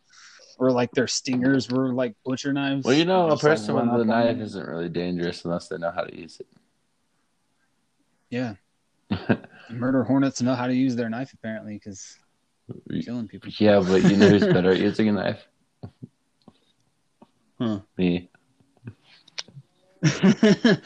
[0.58, 2.84] or like their stingers were like butcher knives.
[2.84, 5.78] Well, you know, a Just, like, person with a knife isn't really dangerous unless they
[5.78, 6.46] know how to use it.
[8.30, 8.56] Yeah, it.
[9.70, 12.16] Murder hornets know how to use their knife apparently because
[13.02, 13.50] killing people.
[13.58, 15.46] yeah, but you know who's better at using a knife?
[17.58, 17.80] Huh.
[17.96, 18.30] Me.
[20.02, 20.78] you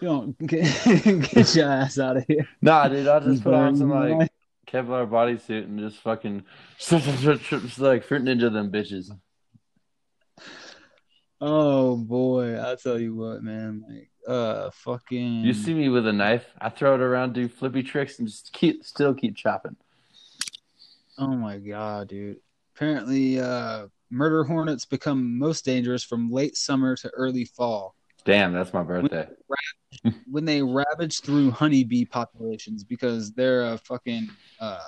[0.00, 2.48] don't get, get your ass out of here.
[2.62, 4.30] Nah, dude, I'll just put on some like
[4.66, 6.44] Kevlar bodysuit and just fucking
[7.78, 9.10] like fruit ninja them bitches.
[11.40, 13.84] Oh boy, I'll tell you what, man.
[13.88, 15.44] Like, uh, fucking.
[15.44, 18.52] You see me with a knife, I throw it around, do flippy tricks, and just
[18.52, 19.76] keep still keep chopping.
[21.18, 22.38] Oh my god, dude.
[22.74, 27.96] Apparently, uh, murder hornets become most dangerous from late summer to early fall
[28.26, 29.28] Damn, that's my birthday.
[30.28, 34.28] when they ravage through honeybee populations because they're a fucking
[34.60, 34.80] uh,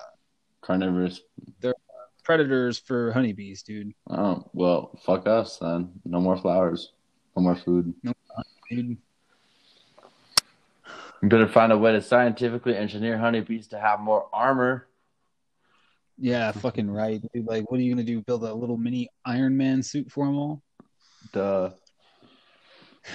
[0.60, 1.20] Carnivorous.
[2.28, 3.94] Predators for honeybees, dude.
[4.10, 5.88] Oh well, fuck us then.
[6.04, 6.92] No more flowers.
[7.34, 7.94] No more food.
[8.70, 8.98] We
[11.22, 14.88] better find a way to scientifically engineer honeybees to have more armor.
[16.18, 17.46] Yeah, fucking right, dude.
[17.46, 18.20] Like, what are you gonna do?
[18.20, 20.62] Build a little mini Iron Man suit for them all?
[21.32, 21.70] Duh.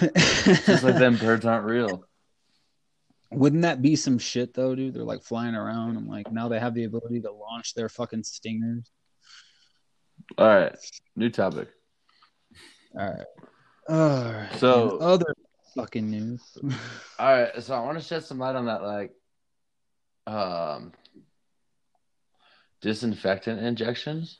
[0.00, 2.04] Just like them birds aren't real.
[3.30, 4.94] Wouldn't that be some shit though, dude?
[4.94, 8.24] They're like flying around I'm like now they have the ability to launch their fucking
[8.24, 8.90] stingers.
[10.38, 10.74] All right,
[11.16, 11.68] new topic.
[12.98, 13.26] All right.
[13.88, 14.48] All right.
[14.58, 15.34] So- And other
[15.74, 16.40] fucking news.
[17.18, 19.12] All right, so I want to shed some light on that, like,
[20.26, 20.92] um,
[22.80, 24.38] disinfectant injections.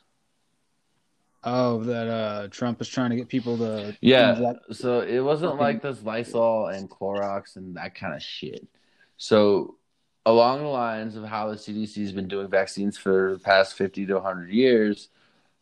[1.47, 4.35] oh, that uh Trump is trying to get people to Yeah.
[4.35, 8.67] inject- So it wasn't like this Lysol and Clorox and that kind of shit.
[9.17, 9.77] So
[10.25, 14.07] along the lines of how the CDC has been doing vaccines for the past 50
[14.07, 15.09] to 100 years,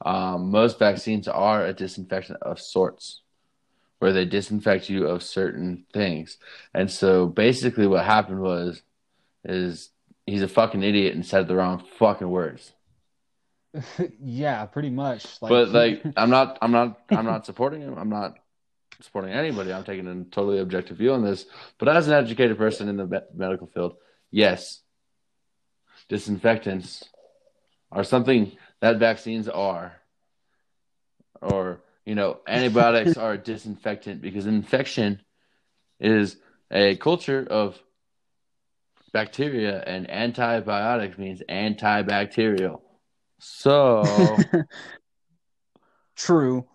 [0.03, 3.21] um, most vaccines are a disinfectant of sorts,
[3.99, 6.37] where they disinfect you of certain things.
[6.73, 8.81] And so basically, what happened was,
[9.45, 9.89] is
[10.25, 12.73] he's a fucking idiot and said the wrong fucking words.
[14.21, 15.41] yeah, pretty much.
[15.41, 17.97] Like, but like, I'm not, I'm not, I'm not supporting him.
[17.97, 18.37] I'm not
[19.01, 19.71] supporting anybody.
[19.71, 21.45] I'm taking a totally objective view on this.
[21.77, 23.95] But as an educated person in the me- medical field,
[24.31, 24.81] yes,
[26.09, 27.05] disinfectants
[27.91, 28.51] are something
[28.83, 29.93] that vaccines are,
[31.41, 35.21] or you know, antibiotics are a disinfectant because infection
[36.01, 36.35] is
[36.69, 37.81] a culture of
[39.13, 42.81] bacteria, and antibiotics means antibacterial.
[43.39, 44.03] So.
[46.17, 46.67] true.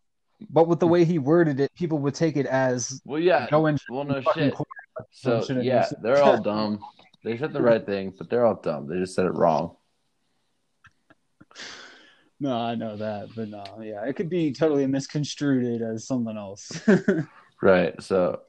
[0.49, 3.51] But with the way he worded it, people would take it as Well, yeah.
[3.51, 4.55] go in Well, no shit.
[5.11, 6.81] So yeah, they're all dumb.
[7.23, 8.87] They said the right thing, but they're all dumb.
[8.87, 9.77] They just said it wrong.
[12.41, 16.71] No, I know that, but no, yeah, it could be totally misconstrued as something else.
[17.61, 18.01] Right.
[18.01, 18.43] So,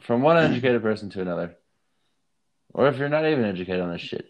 [0.00, 1.56] from one educated person to another,
[2.74, 4.26] or if you're not even educated on this shit,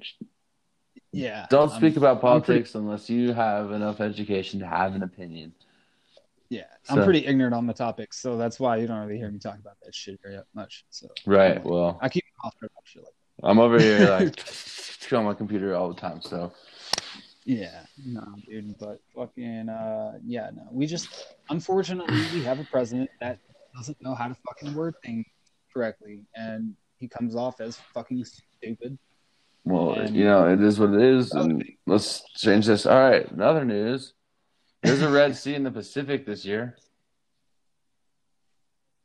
[1.13, 1.47] yeah.
[1.51, 5.03] don't I'm- speak about I'm pretty- politics unless you have enough education to have an
[5.03, 5.53] opinion.
[6.51, 9.29] yeah, So- I'm pretty ignorant on the topic, so that's why you don't really hear
[9.31, 10.85] me talk about that shit very much.
[10.91, 11.61] So Right.
[11.65, 14.39] Well, I keep off about shit like I'm over here like
[15.13, 16.23] on my computer all the time.
[16.23, 16.53] So
[17.44, 20.68] Yeah, no, dude, but fucking, uh, yeah, no.
[20.70, 21.09] We just,
[21.48, 23.38] unfortunately, we have a president that
[23.74, 25.24] doesn't know how to fucking word things
[25.72, 28.98] correctly, and he comes off as fucking stupid.
[29.64, 32.85] Well, And- you know, it is what it is, and let's change this.
[32.87, 34.12] All right, another news.
[34.83, 36.76] There's a Red Sea in the Pacific this year.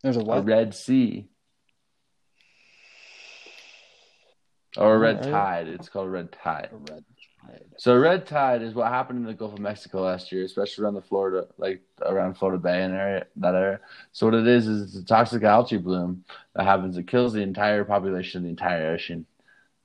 [0.03, 0.41] There's a A?
[0.41, 1.29] Red Sea.
[4.77, 5.31] Or a red Alright.
[5.31, 5.67] tide.
[5.69, 6.69] It's called red tide.
[6.71, 7.03] A red tide.
[7.77, 10.93] So red tide is what happened in the Gulf of Mexico last year, especially around
[10.93, 13.79] the Florida, like around Florida Bay and area that area.
[14.13, 16.23] So what it is is it's a toxic algae bloom
[16.55, 16.97] that happens.
[16.97, 19.25] It kills the entire population of the entire ocean,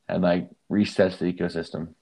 [0.09, 1.95] and like resets the ecosystem.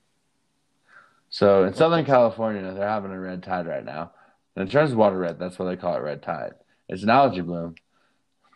[1.30, 4.12] So in Southern California, they're having a red tide right now,
[4.56, 5.38] and it turns water red.
[5.38, 6.52] That's why they call it red tide.
[6.88, 7.76] It's an algae bloom.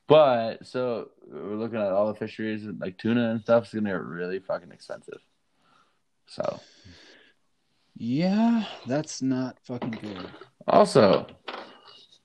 [0.07, 3.65] But so we're looking at all the fisheries like tuna and stuff.
[3.65, 5.21] It's gonna get really fucking expensive.
[6.33, 6.61] So.
[7.95, 10.27] Yeah, that's not fucking good.
[10.67, 11.27] Also,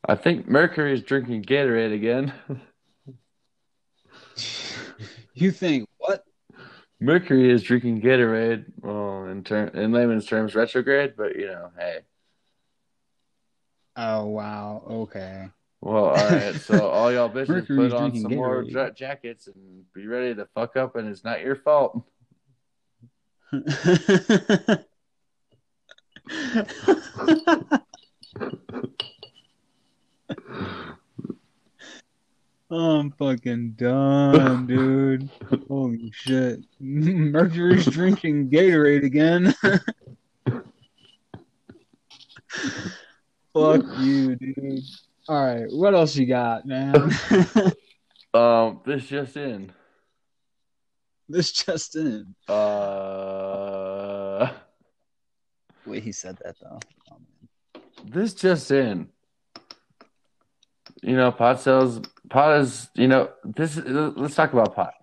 [0.07, 2.33] I think Mercury is drinking Gatorade again.
[5.33, 6.23] You think what?
[6.99, 8.65] Mercury is drinking Gatorade.
[8.81, 11.13] Well, in term in layman's terms, retrograde.
[11.15, 11.99] But you know, hey.
[13.95, 14.83] Oh wow.
[14.89, 15.47] Okay.
[15.81, 16.55] Well, all right.
[16.55, 18.71] So all y'all bitches Mercury's put on some more Gatorade.
[18.71, 22.03] ja- jackets and be ready to fuck up, and it's not your fault.
[32.69, 35.29] I'm fucking done, dude.
[35.69, 36.59] Holy shit.
[36.79, 39.55] Mercury's drinking Gatorade again.
[43.53, 44.83] Fuck you, dude.
[45.29, 47.11] All right, what else you got, man?
[48.33, 49.71] Um, this just in.
[51.29, 52.35] this just in.
[52.47, 54.49] Uh,
[55.85, 56.79] Wait, he said that though.
[57.11, 57.83] Oh, man.
[58.05, 59.09] this just in.
[61.01, 62.01] You know, pot sales.
[62.29, 62.89] Pot is.
[62.95, 63.77] You know, this.
[63.77, 64.93] Let's talk about pot.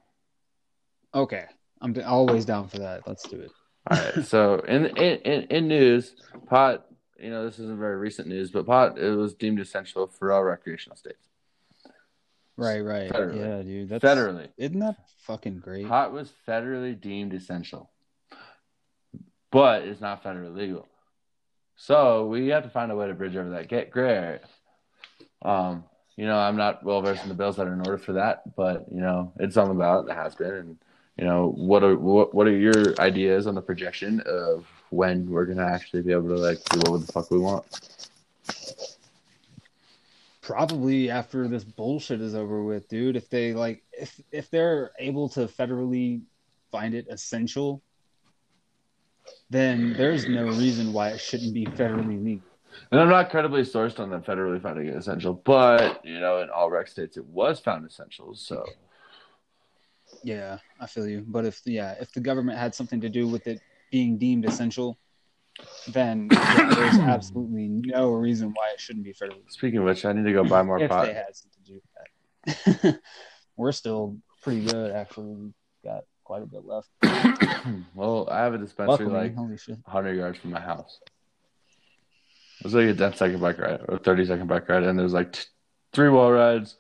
[1.15, 1.45] Okay,
[1.81, 3.07] I'm always down for that.
[3.07, 3.51] Let's do it.
[3.91, 4.25] All right.
[4.25, 6.15] So in, in in in news,
[6.49, 6.87] pot.
[7.19, 10.43] You know, this isn't very recent news, but pot it was deemed essential for all
[10.43, 11.29] recreational states.
[12.57, 13.11] Right, right.
[13.11, 13.39] Federally.
[13.39, 13.89] Yeah, dude.
[13.89, 15.89] That's Federally, Isn't that fucking great?
[15.89, 17.91] pot was federally deemed essential,
[19.51, 20.87] but it's not federally legal.
[21.77, 24.39] So we have to find a way to bridge over that get gray.
[25.43, 25.85] Um,
[26.17, 28.55] you know, I'm not well versed in the bills that are in order for that,
[28.55, 30.09] but you know, it's on the ballot.
[30.09, 30.79] It has been, and
[31.19, 35.47] you know, what are what, what are your ideas on the projection of when we're
[35.47, 37.65] gonna actually be able to like do what the fuck we want.
[40.45, 43.17] Probably after this bullshit is over with, dude.
[43.17, 46.21] If they like, if if they're able to federally
[46.71, 47.83] find it essential,
[49.49, 52.47] then there's no reason why it shouldn't be federally legal.
[52.91, 56.51] And I'm not credibly sourced on them federally finding it essential, but you know, in
[56.51, 58.35] all rec states, it was found essential.
[58.35, 58.67] So
[60.23, 61.25] Yeah, I feel you.
[61.27, 64.99] But if yeah, if the government had something to do with it being deemed essential,
[65.89, 70.13] then yeah, there's absolutely no reason why it shouldn't be federally speaking of which, I
[70.13, 71.07] need to go buy more if pot.
[71.07, 71.81] they had something to do
[72.55, 73.01] with that.
[73.57, 75.35] We're still pretty good, actually.
[75.35, 75.53] We've
[75.85, 76.89] got quite a bit left.
[77.95, 80.99] well, I have a dispensary Luckily, like holy 100 yards from my house.
[82.61, 85.13] It was like a 10 second bike ride or 30 second bike ride, and there's
[85.13, 85.45] like t-
[85.93, 86.77] three wall rides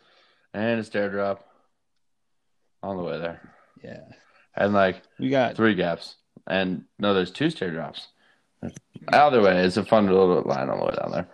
[0.52, 1.46] and a stair drop
[2.82, 3.40] on the way there,
[3.82, 4.00] Yeah,
[4.54, 6.16] and like we got three gaps.
[6.46, 8.08] And no, there's two stair drops.
[9.12, 11.28] Either way, it's a fun little line on the way down there.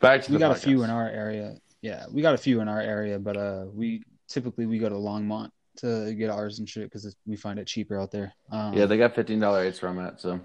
[0.00, 1.56] Back to we got a few in our area.
[1.82, 4.94] Yeah, we got a few in our area, but uh, we typically we go to
[4.94, 8.32] Longmont to get ours and shit because we find it cheaper out there.
[8.50, 10.40] Um, Yeah, they got fifteen dollar eights from it, so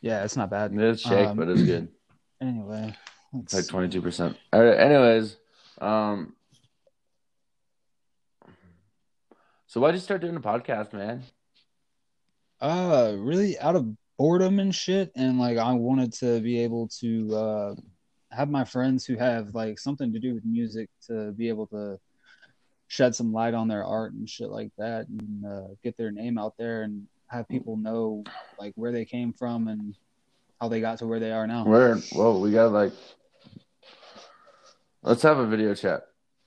[0.00, 0.72] yeah, it's not bad.
[0.74, 1.88] it's shake, Um, but it's good.
[2.40, 2.94] Anyway,
[3.34, 4.36] It's like twenty two percent.
[4.52, 4.78] All right.
[4.78, 5.36] Anyways,
[5.80, 6.34] um,
[9.66, 11.22] so why'd you start doing a podcast, man?
[12.60, 13.86] uh, really out of
[14.18, 17.74] boredom and shit, and like I wanted to be able to uh
[18.32, 21.98] have my friends who have like something to do with music to be able to
[22.88, 26.38] shed some light on their art and shit like that, and uh, get their name
[26.38, 28.22] out there and have people know
[28.58, 29.96] like where they came from and
[30.60, 31.64] how they got to where they are now.
[31.64, 31.96] Where?
[31.96, 32.92] Whoa, we got like.
[35.02, 36.02] Let's have a video chat.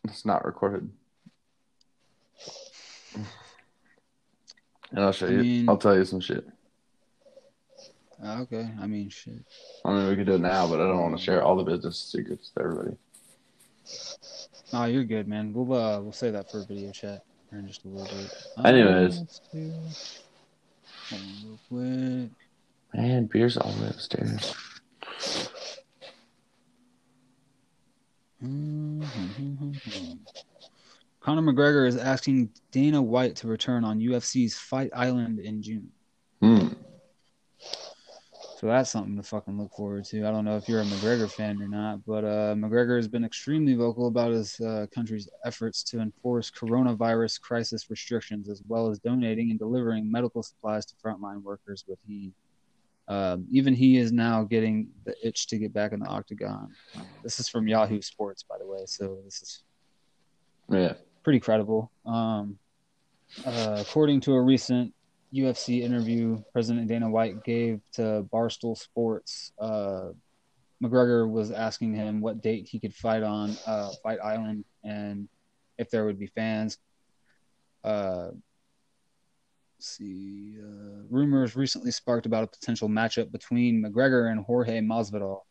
[0.06, 0.90] It's not recorded.
[4.92, 5.38] And I'll show I you.
[5.38, 6.46] mean- I'll tell you some shit.
[8.24, 9.46] Uh, okay, I mean shit.
[9.86, 11.64] I mean, we could do it now, but I don't want to share all the
[11.64, 12.98] business secrets to everybody.
[14.74, 15.54] No, you're good, man.
[15.54, 18.66] We'll uh, we'll say that for a video chat in just a little bit.
[18.66, 19.20] Anyways.
[19.20, 19.74] let's do-
[21.10, 22.32] hold on real quick.
[22.94, 24.54] Man, beer's all the way upstairs.
[28.44, 30.14] Mm-hmm.
[31.20, 35.90] Conor McGregor is asking Dana White to return on UFC's Fight Island in June.
[36.42, 36.70] Hmm.
[38.60, 40.28] So that's something to fucking look forward to.
[40.28, 43.24] I don't know if you're a McGregor fan or not, but uh, McGregor has been
[43.24, 49.00] extremely vocal about his uh, country's efforts to enforce coronavirus crisis restrictions, as well as
[49.00, 51.86] donating and delivering medical supplies to frontline workers.
[51.88, 52.34] With he,
[53.08, 56.76] uh, even he is now getting the itch to get back in the octagon.
[57.24, 59.64] This is from Yahoo Sports, by the way, so this is
[60.70, 60.96] Yeah.
[61.24, 61.94] pretty credible.
[62.06, 62.60] Um,
[63.46, 64.94] uh, according to a recent
[65.34, 70.10] UFC interview President Dana White gave to Barstool Sports, uh,
[70.84, 75.28] McGregor was asking him what date he could fight on uh, Fight Island and
[75.78, 76.78] if there would be fans.
[77.84, 78.30] Uh,
[79.78, 85.42] let's see, uh, rumors recently sparked about a potential matchup between McGregor and Jorge Masvidal,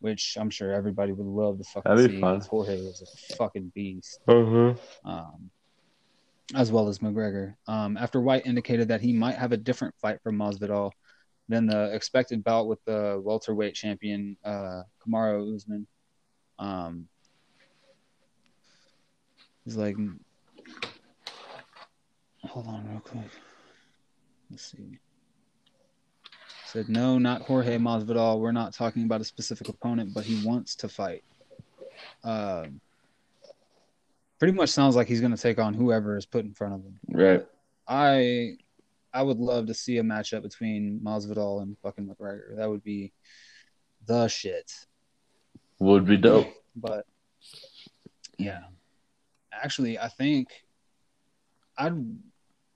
[0.00, 2.20] which I'm sure everybody would love to fucking That'd be see.
[2.20, 2.38] fun.
[2.40, 4.74] 'cause Jorge is a fucking beast Uh-huh.
[5.04, 5.50] um,
[6.54, 7.54] as well as McGregor.
[7.66, 10.92] Um, after White indicated that he might have a different fight for Masvidal
[11.48, 15.86] than the expected bout with the welterweight champion uh, Kamaru Usman.
[16.58, 17.08] Um,
[19.64, 19.96] he's like,
[22.44, 23.30] hold on real quick.
[24.50, 24.98] Let's see.
[26.66, 28.38] Said no, not Jorge Masvidal.
[28.38, 31.22] We're not talking about a specific opponent, but he wants to fight.
[32.24, 32.80] Um,
[34.42, 36.80] pretty much sounds like he's going to take on whoever is put in front of
[36.80, 36.98] him.
[37.12, 37.46] Right.
[37.86, 38.56] I
[39.14, 42.56] I would love to see a matchup between Masvidal and fucking McGregor.
[42.56, 43.12] That would be
[44.04, 44.72] the shit.
[45.78, 46.52] Would be dope.
[46.74, 47.06] But
[48.36, 48.62] yeah,
[49.52, 50.48] actually, I think
[51.78, 52.04] I'd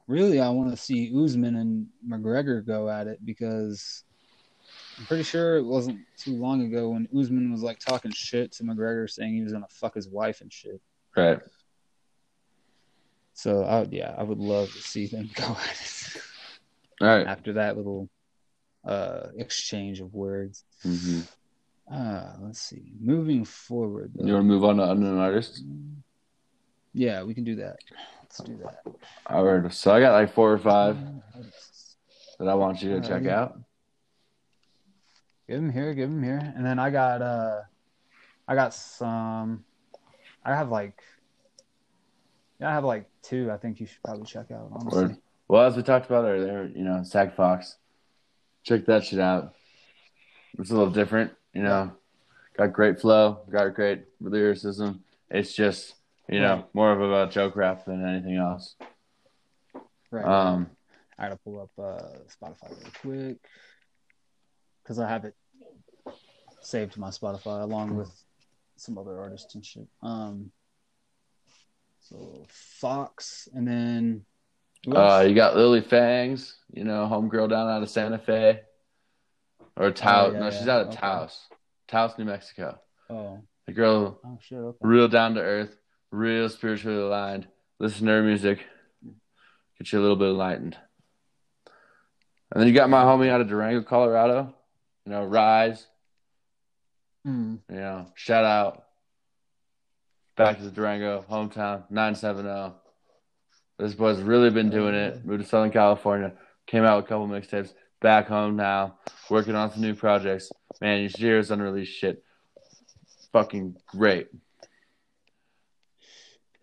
[0.06, 4.04] really I want to see Usman and McGregor go at it because
[4.96, 8.62] I'm pretty sure it wasn't too long ago when Usman was like talking shit to
[8.62, 10.80] McGregor, saying he was gonna fuck his wife and shit.
[11.16, 11.40] Right.
[13.36, 16.22] So I would, yeah, I would love to see them go at it
[17.02, 17.26] All right.
[17.26, 18.08] after that little
[18.84, 20.64] uh exchange of words.
[20.84, 21.20] Mm-hmm.
[21.94, 22.92] Uh, let's see.
[22.98, 24.26] Moving forward, though.
[24.26, 25.62] You want to move on to unknown artists?
[26.92, 27.76] Yeah, we can do that.
[28.22, 28.82] Let's do that.
[29.26, 29.72] All right.
[29.72, 30.96] So I got like four or five
[32.38, 33.60] that I want you to check out.
[35.46, 37.60] Give them here, give them here, and then I got uh,
[38.48, 39.64] I got some.
[40.44, 41.02] I have like,
[42.60, 43.50] yeah, I have like two.
[43.50, 44.68] I think you should probably check out.
[44.72, 45.16] Honestly, Word.
[45.48, 47.76] Well, as we talked about earlier, you know, Sag Fox
[48.66, 49.54] check that shit out.
[50.58, 51.92] It's a little different, you know.
[52.56, 55.04] Got great flow, got great lyricism.
[55.30, 55.94] It's just,
[56.28, 56.74] you know, Right.
[56.74, 58.74] more of a joke rap than anything else.
[60.10, 60.24] Right.
[60.24, 60.70] Um,
[61.18, 63.38] I gotta pull up uh, Spotify real quick
[64.82, 65.34] because I have it
[66.60, 68.10] saved to my Spotify along with
[68.76, 69.86] some other artists and shit.
[70.02, 70.50] Um,
[72.08, 74.24] so Fox, and then
[74.94, 78.60] uh, you got Lily Fangs, you know, homegirl down out of Santa Fe,
[79.76, 80.30] or Taos.
[80.30, 80.98] Oh, yeah, no, she's out of Okay.
[80.98, 81.46] Taos,
[81.88, 82.78] Taos, New Mexico.
[83.10, 84.78] oh, The girl, oh shit, okay.
[84.80, 85.76] real down to earth,
[86.10, 87.48] real spiritually aligned.
[87.78, 88.60] Listen to her music,
[89.78, 90.76] get you a little bit enlightened.
[92.52, 94.54] And then you got my homie out of Durango, Colorado.
[95.04, 95.84] You know, Rise.
[97.26, 98.84] Mm, You know, shout out.
[100.36, 102.74] Back to the Durango hometown, nine seven zero.
[103.78, 105.24] This boy's really been doing it.
[105.24, 106.32] Moved to Southern California,
[106.66, 107.72] came out with a couple mixtapes.
[108.02, 108.98] Back home now,
[109.30, 110.50] working on some new projects.
[110.80, 112.22] Man, you should hear his unreleased shit.
[113.32, 114.28] Fucking great.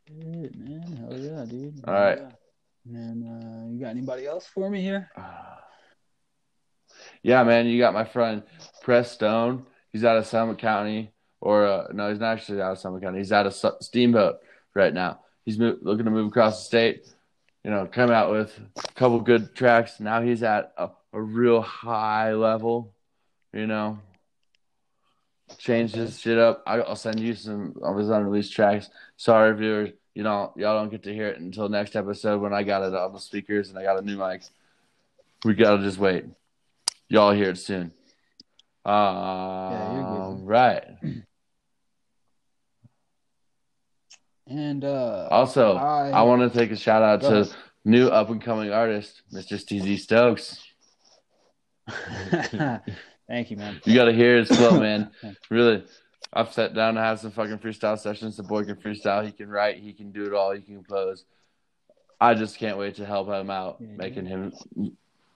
[0.08, 1.84] shit, man, hell yeah, dude.
[1.88, 2.20] All right.
[2.20, 2.30] yeah.
[2.86, 5.10] And uh, you got anybody else for me here?
[7.24, 8.44] Yeah, man, you got my friend
[8.82, 9.66] Press Stone.
[9.92, 11.12] He's out of Summit County,
[11.44, 13.18] or uh, no, he's not actually out of Summit County.
[13.18, 14.40] He's out of Su- Steamboat
[14.74, 15.20] right now.
[15.44, 17.06] He's mo- looking to move across the state.
[17.66, 20.00] You know, come out with a couple good tracks.
[20.00, 22.94] Now he's at a, a real high level.
[23.52, 24.00] You know,
[25.58, 26.64] changed his shit up.
[26.66, 28.90] I, I'll send you some of his unreleased tracks.
[29.18, 32.64] Sorry, viewers, you know y'all don't get to hear it until next episode when I
[32.64, 34.44] got it on the speakers and I got a new mic.
[35.44, 36.24] We gotta just wait.
[37.10, 37.92] Y'all hear it soon.
[38.86, 40.48] Um, you're good.
[40.48, 40.84] right.
[44.48, 47.56] And uh, Also, I- I, want to take a shout out to ahead.
[47.86, 49.54] new up and coming artist, Mr.
[49.54, 50.62] STZ Stokes.
[53.28, 53.82] thank you, man.
[53.86, 55.12] You got to hear his flow, man.
[55.50, 55.84] Really,
[56.32, 58.38] I've sat down and had some fucking freestyle sessions.
[58.38, 59.26] The boy can freestyle.
[59.26, 59.78] He can write.
[59.78, 60.52] He can do it all.
[60.52, 61.26] He can compose.
[62.20, 64.54] I just can't wait to help him out, Yeah, making him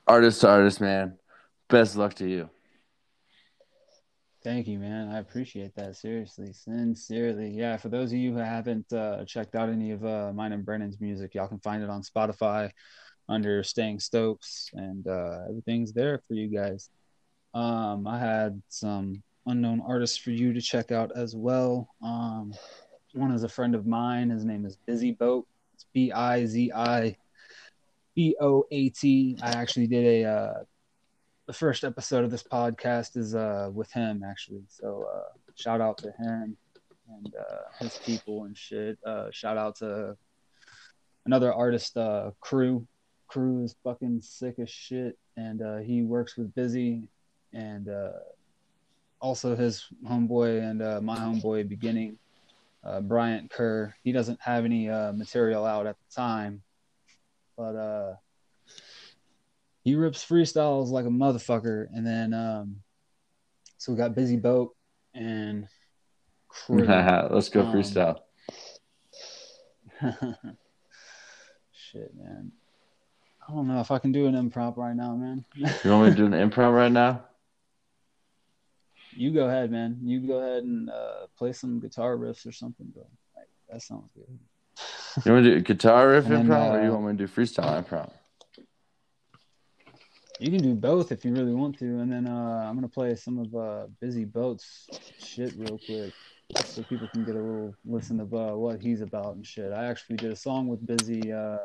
[0.07, 1.17] artist to artist, man.
[1.69, 2.49] Best luck to you.
[4.47, 5.09] Thank you, man.
[5.09, 5.97] I appreciate that.
[5.97, 7.49] Seriously, sincerely.
[7.49, 10.65] Yeah, for those of you who haven't uh, checked out any of uh, mine and
[10.65, 12.71] Brennan's music, y'all can find it on Spotify
[13.27, 16.89] under Staying Stokes, and uh, everything's there for you guys.
[17.53, 21.89] Um, I had some unknown artists for you to check out as well.
[22.01, 22.53] Um,
[23.15, 24.29] one is a friend of mine.
[24.29, 25.45] His name is Bizi Boat.
[25.73, 27.17] It's B I Z I
[28.15, 29.37] B O A T.
[29.41, 30.53] I actually did a uh,
[31.47, 34.63] the first episode of this podcast is uh with him actually.
[34.67, 36.57] So uh shout out to him
[37.09, 38.99] and uh his people and shit.
[39.05, 40.17] Uh shout out to
[41.25, 42.85] another artist, uh Crew.
[43.27, 47.07] Crew is fucking sick as shit and uh he works with Bizi
[47.53, 48.11] and uh
[49.21, 52.19] also his homeboy and uh my homeboy beginning
[52.83, 53.95] uh Bryant Kerr.
[54.03, 56.61] He doesn't have any uh material out at the time.
[57.55, 58.15] But uh
[59.87, 61.87] he rips freestyles like a motherfucker.
[61.93, 62.75] And then, um,
[63.77, 64.75] so we got Bizi Boat
[65.13, 65.65] and
[66.67, 68.19] Let's go Um, freestyle.
[71.71, 72.51] Shit, man.
[73.47, 75.45] I don't know if I can do an improv right now, man.
[75.85, 77.23] You want me to do an improv right now?
[79.13, 79.99] you go ahead, man.
[80.03, 83.07] You go ahead and uh, play some guitar riffs or something, bro.
[83.37, 84.37] Like, that sounds good.
[85.25, 87.11] You want me to do guitar riff And then, improv, or you uh, want me
[87.13, 88.11] to do freestyle improv?
[90.39, 93.15] You can do both if you really want to, and then uh, I'm gonna play
[93.15, 96.13] some of uh, Bizi Boat's shit real quick,
[96.63, 99.73] so people can get a little listen of uh, what he's about and shit.
[99.73, 101.57] I actually did a song with Bizi uh,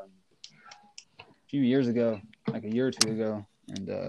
[1.20, 2.18] a few years ago,
[2.48, 4.08] like a year or two ago, and uh.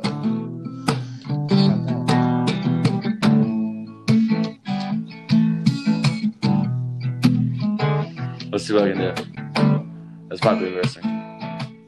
[8.50, 9.14] Let's see what I can do.
[10.30, 11.04] That's probably reversing.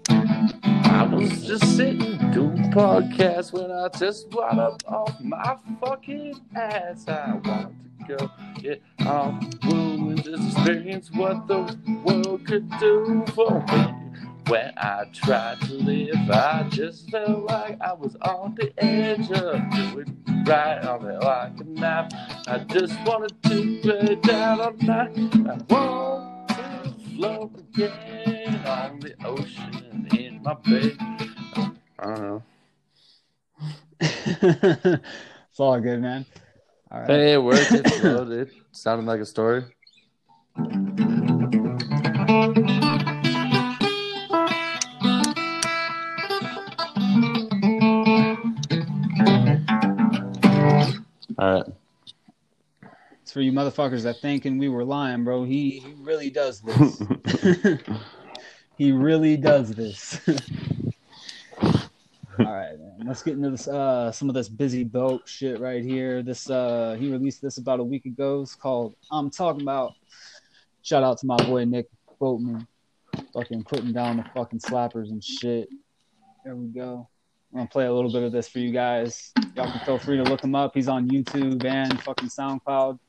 [0.10, 7.08] I was just sitting doing podcast when I just brought up off my fucking ass.
[7.08, 7.74] I want
[8.08, 8.32] to go
[8.62, 11.60] get off room and just experience what the
[12.04, 13.96] world could do for me.
[14.48, 19.62] When I tried to live, I just felt like I was on the edge of
[19.72, 22.12] doing right on it like a knife.
[22.48, 25.18] I just wanted to lay down all night.
[25.18, 30.98] I want to float again on the ocean in my bed.
[31.98, 32.44] I don't know.
[34.02, 36.26] it's all good, man.
[36.92, 37.10] All right.
[37.10, 37.72] Hey, it worked.
[37.72, 38.32] It flowed.
[38.32, 39.64] It sounded like a story.
[51.38, 51.66] All right.
[53.22, 55.44] It's for you motherfuckers that thinking we were lying, bro.
[55.46, 57.02] He he really does this.
[58.78, 60.20] he really does this.
[62.40, 63.00] All right, man.
[63.06, 66.22] Let's get into this uh some of this Bizi Boat shit right here.
[66.22, 68.42] This uh he released this about a week ago.
[68.42, 69.94] It's called I'm talking about.
[70.82, 71.88] Shout out to my boy Nick
[72.20, 72.68] Boatman.
[73.34, 75.70] Fucking putting down the fucking slappers and shit.
[76.44, 77.08] There we go.
[77.54, 79.32] I'm gonna play a little bit of this for you guys.
[79.56, 80.74] Y'all can feel free to look him up.
[80.74, 83.00] He's on YouTube and fucking SoundCloud.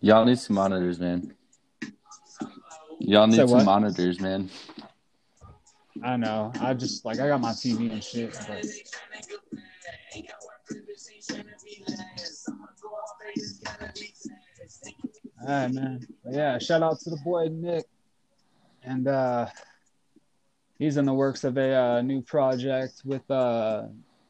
[0.00, 1.34] Y'all need some monitors, man.
[3.00, 3.64] Y'all need Say some what?
[3.64, 4.50] monitors, man.
[6.02, 6.52] I know.
[6.60, 8.32] I just like I got my TV and shit.
[8.46, 8.64] But...
[15.40, 16.06] All right, man.
[16.24, 17.86] But yeah, shout out to the boy Nick,
[18.82, 19.46] and uh,
[20.78, 23.84] he's in the works of a uh, new project with uh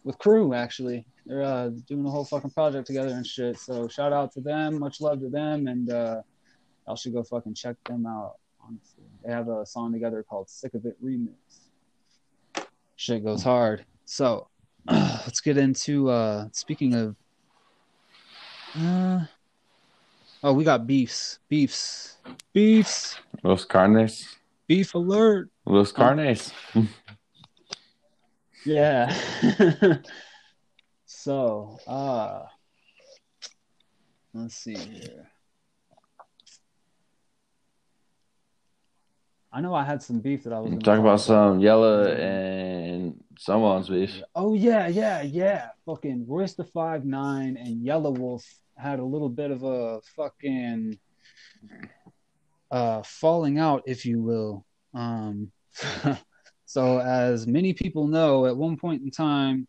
[0.04, 0.54] with crew.
[0.54, 3.58] Actually, they're uh, doing a whole fucking project together and shit.
[3.58, 4.78] So shout out to them.
[4.78, 6.22] Much love to them, and uh,
[6.86, 8.36] y'all should go fucking check them out.
[8.64, 11.34] Honestly, they have a song together called "Sick of It" remix.
[12.96, 13.84] Shit goes hard.
[14.04, 14.48] So
[14.90, 17.16] let's get into uh speaking of
[18.78, 19.24] uh
[20.44, 22.18] oh we got beefs beefs
[22.52, 24.36] beefs Los Carnes.
[24.68, 26.52] beef alert Los Carnes.
[28.64, 29.12] yeah
[31.26, 32.44] so uh
[34.32, 35.28] let's see here
[39.52, 43.20] i know i had some beef that i was gonna Talk about some yellow and
[43.40, 44.22] someone's beef.
[44.36, 45.70] Oh yeah, yeah, yeah.
[45.84, 48.44] Fucking Royce da 5'9" and Yelawolf
[48.76, 50.96] had a little bit of a fucking
[52.70, 54.64] uh falling out, if you will.
[54.94, 55.50] Um
[56.66, 59.66] so as many people know, at one point in time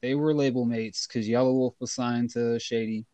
[0.00, 3.06] they were label mates because Yelawolf was signed to Shady.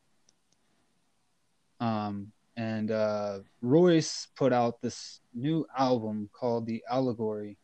[1.81, 7.59] Um and uh Royce put out this new album called The Allegory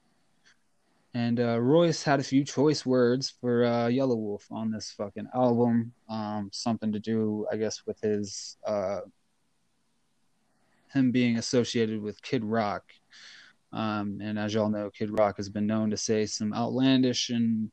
[1.13, 5.93] and uh, Royce had a few choice words for uh, Yelawolf on this fucking album.
[6.09, 9.01] Um, something to do, I guess, with his uh,
[10.93, 12.85] him being associated with Kid Rock.
[13.73, 17.71] Um, and as y'all know, Kid Rock has been known to say some outlandish and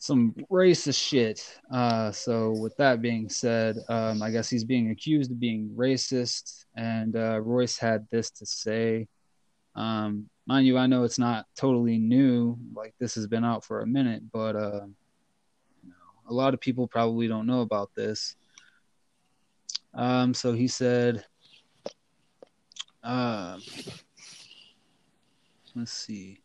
[0.00, 1.60] some racist shit.
[1.70, 6.64] Uh, so, with that being said, um, I guess he's being accused of being racist,
[6.74, 9.06] and uh, Royce had this to say.
[9.76, 12.58] Um, mind you, I know it's not totally new.
[12.74, 14.86] Like this has been out for a minute, but uh,
[15.84, 18.36] you know, a lot of people probably don't know about this.
[19.92, 21.24] Um, so he said,
[23.04, 23.58] uh,
[25.74, 26.40] let's see.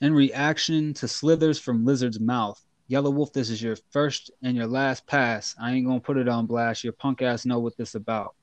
[0.00, 5.04] In reaction to slithers from Lizard's mouth, Yelawolf, this is your first and your last
[5.08, 5.56] pass.
[5.60, 6.84] I ain't gonna put it on blast.
[6.84, 8.36] Your punk ass know what this about.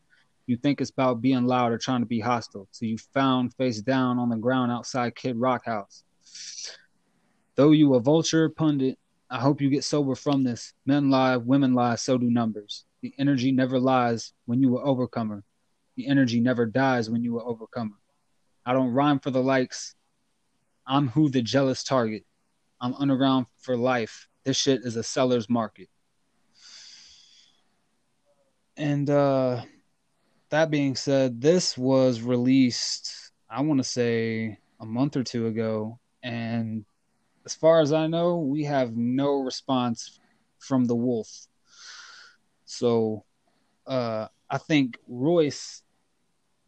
[0.47, 3.79] You think it's about being loud or trying to be hostile, so you found face
[3.79, 6.03] down on the ground outside Kid Rock House.
[7.55, 8.99] Though you a vulture pundit,
[9.29, 10.73] I hope you get sober from this.
[10.85, 12.83] Men lie, women lie, so do numbers.
[13.01, 15.45] The energy never lies when you are overcomer.
[15.95, 17.95] The energy never dies when you are overcomer.
[18.65, 19.94] I don't rhyme for the likes.
[20.87, 22.25] I'm who the jealous target.
[22.81, 24.27] I'm underground for life.
[24.43, 25.89] This shit is a seller's market.
[28.77, 29.63] And uh
[30.49, 35.99] that being said, this was released, I want to say, a month or two ago.
[36.23, 36.85] And
[37.45, 40.19] as far as I know, we have no response
[40.59, 41.47] from the Wolf.
[42.65, 43.25] So
[43.85, 45.81] uh, I think Royce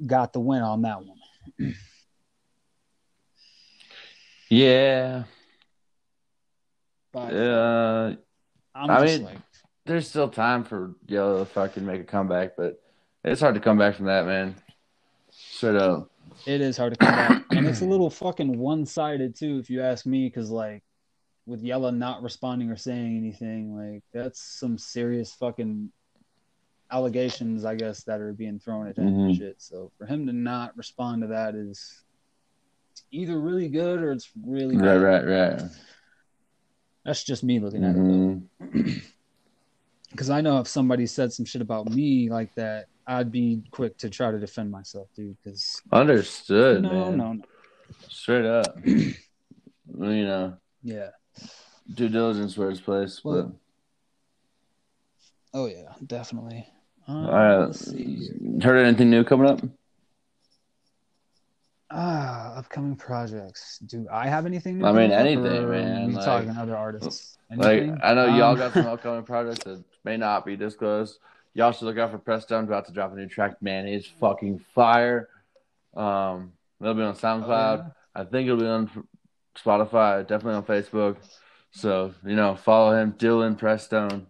[0.06, 1.76] got the win on that one.
[4.50, 5.24] Yeah.
[7.12, 8.16] But Uh,
[8.76, 9.40] I mean- like,
[9.86, 12.82] there's still time for Yellow to fucking make a comeback, but
[13.24, 14.56] it's hard to come back from that, man.
[15.32, 16.10] Straight up.
[16.46, 17.44] it is hard to come back.
[17.52, 20.84] and it's a little fucking one sided, too, if you ask me, because, like,
[21.48, 25.92] with Yella not responding or saying anything, like, that's some serious fucking
[26.92, 29.38] allegations, I guess, that are being thrown at him and Mhm.
[29.38, 29.62] shit.
[29.62, 32.04] So for him to not respond to that is
[33.12, 35.26] either really good or it's really Right, bad.
[35.26, 35.62] right, right.
[37.06, 38.42] That's just me looking at it, though.
[38.68, 39.02] Mhm.
[40.12, 43.98] Because I know if somebody said some shit about me like that, I'd be quick
[44.00, 45.36] to try to defend myself, dude.
[45.44, 47.18] Because Understood, no, man.
[47.18, 47.44] no, no,
[48.08, 48.78] Straight up.
[48.86, 49.16] you
[49.96, 51.10] know, yeah.
[51.94, 53.60] due diligence where it's placed, but Well,
[55.54, 56.68] Oh yeah, definitely.
[57.08, 57.76] All right.
[57.76, 58.30] See.
[58.62, 59.62] Heard anything new coming up?
[61.90, 63.80] Ah, upcoming projects.
[63.80, 64.80] Do I have anything?
[64.80, 67.38] New I mean, anything, man, like- talking other artists.
[67.50, 71.20] Like I know y'all Um, got some upcoming projects that may not be disclosed.
[71.54, 73.62] Y'all should look out for Preston about to drop a new track.
[73.62, 75.30] Man, he's fucking fire.
[75.96, 77.86] Um, it'll be on SoundCloud.
[77.88, 79.08] Oh, I think it'll be on
[79.56, 80.28] Spotify.
[80.28, 81.16] Definitely on Facebook.
[81.72, 84.28] So you know, follow him, Dylan Prestone,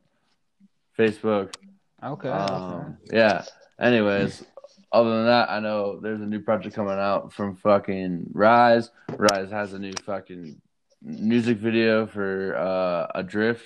[0.98, 1.56] Facebook.
[2.04, 2.30] Okay.
[2.30, 3.44] Um, yeah.
[3.80, 4.44] Anyways,
[4.92, 8.90] other than that, I know there's a new project coming out from fucking Rise.
[9.10, 10.62] Rise has a new fucking
[11.02, 13.64] music video for uh, Adrift.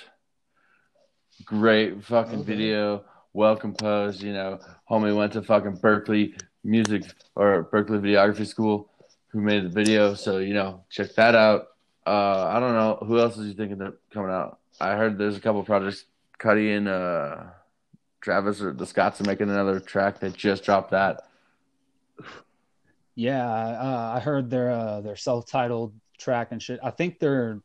[1.46, 2.44] Great fucking Okay.
[2.44, 3.04] video,
[3.34, 4.22] well composed.
[4.22, 4.60] You know,
[4.90, 7.04] homie went to fucking Berklee music
[7.36, 8.90] or Berkeley videography school.
[9.30, 10.14] Who made the video?
[10.14, 11.68] So you know, check that out.
[12.06, 14.60] Uh, I don't know who else is you thinking of coming out.
[14.80, 16.06] I heard there's a couple projects.
[16.40, 17.44] Cudi and uh,
[18.22, 20.20] Travis or the Scotts are making another track.
[20.20, 21.22] They just dropped that.
[23.16, 26.80] Yeah, uh, I heard their uh, their self-titled track and shit.
[26.82, 27.60] I think they're,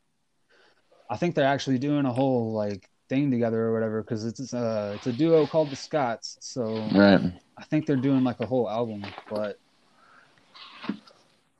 [1.08, 4.94] I think they're actually doing a whole like thing together or whatever because it's uh
[4.96, 6.38] it's a duo called the Scotts.
[6.40, 7.20] So Right.
[7.56, 9.04] I think they're doing like a whole album.
[9.30, 9.58] But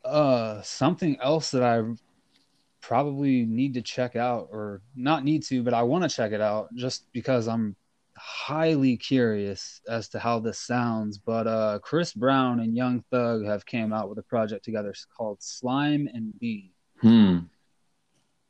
[0.05, 1.83] uh, something else that I
[2.81, 6.41] probably need to check out or not need to, but I want to check it
[6.41, 7.77] out just because I'm
[8.27, 11.17] highly curious as to how this sounds.
[11.17, 15.41] But uh, Chris Brown and Young Thug have came out with a project together called
[15.41, 16.73] Slime and B.
[17.01, 17.39] Hmm.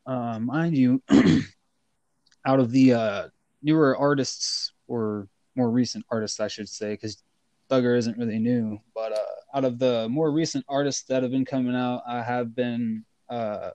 [0.07, 1.03] Uh, mind you,
[2.47, 3.29] out of the uh,
[3.62, 7.22] newer artists or more recent artists, I should say, because
[7.70, 11.45] Thugger isn't really new, but uh, out of the more recent artists that have been
[11.45, 13.70] coming out, I have been uh,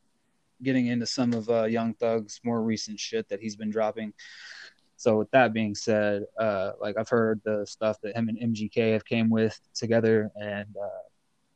[0.63, 4.13] getting into some of uh, Young Thug's more recent shit that he's been dropping.
[5.01, 8.93] So with that being said, uh, like I've heard the stuff that him and MGK
[8.93, 11.01] have came with together, and uh,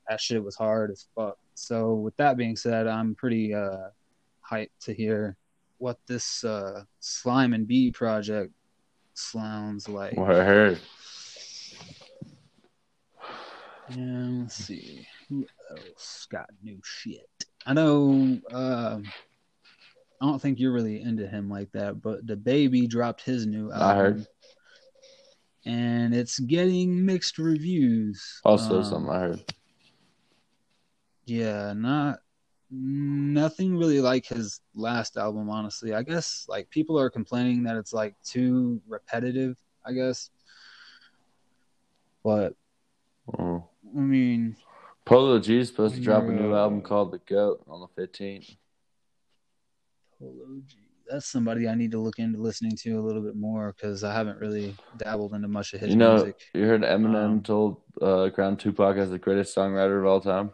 [0.10, 1.38] that shit was hard as fuck.
[1.54, 3.90] So with that being said, I'm pretty uh,
[4.52, 5.38] hyped to hear
[5.78, 8.52] what this uh, Slime and B project
[9.14, 10.18] sounds like.
[10.18, 10.80] What I heard.
[13.90, 17.30] And let's see who else got new shit.
[17.68, 18.40] I know.
[18.52, 19.04] Um,
[20.22, 23.88] I don't think you're really into him like that, but DaBaby dropped his new album.
[23.88, 24.28] I heard.
[25.66, 28.40] and it's getting mixed reviews.
[28.46, 29.54] Also, Um, something I heard.
[31.26, 32.20] Yeah, not
[32.72, 35.94] nothing really like his last album, honestly.
[35.94, 39.56] I guess like people are complaining that it's like too repetitive,
[39.86, 40.30] I guess.
[42.24, 42.56] But
[43.40, 43.68] Oh.
[43.96, 44.56] I mean,
[45.06, 48.56] Polo G is supposed to drop a new album called The Goat on the 15th.
[50.20, 50.78] Polo G.
[51.10, 54.12] That's somebody I need to look into listening to a little bit more because I
[54.14, 56.38] haven't really dabbled into much of his You know, music.
[56.54, 60.52] you heard Eminem Um, told uh, Crown Tupac as the greatest songwriter of all time.